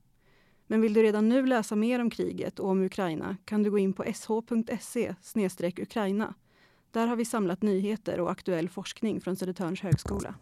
Men 0.67 0.81
vill 0.81 0.95
du 0.95 1.03
redan 1.03 1.29
nu 1.29 1.47
läsa 1.47 1.77
mer 1.77 2.01
om 2.01 2.11
kriget 2.11 2.59
och 2.59 2.69
om 2.69 2.83
Ukraina 2.83 3.37
kan 3.45 3.63
du 3.63 3.71
gå 3.71 3.79
in 3.79 3.93
på 3.93 4.05
sh.se 4.05 5.15
Ukraina 5.83 6.35
där 6.93 7.07
har 7.07 7.17
vi 7.17 7.25
samlat 7.25 7.63
nyheter 7.63 8.21
och 8.21 8.31
aktuell 8.31 8.69
forskning 8.69 9.21
från 9.21 9.37
Södertörns 9.37 9.81
högskola. 9.81 10.35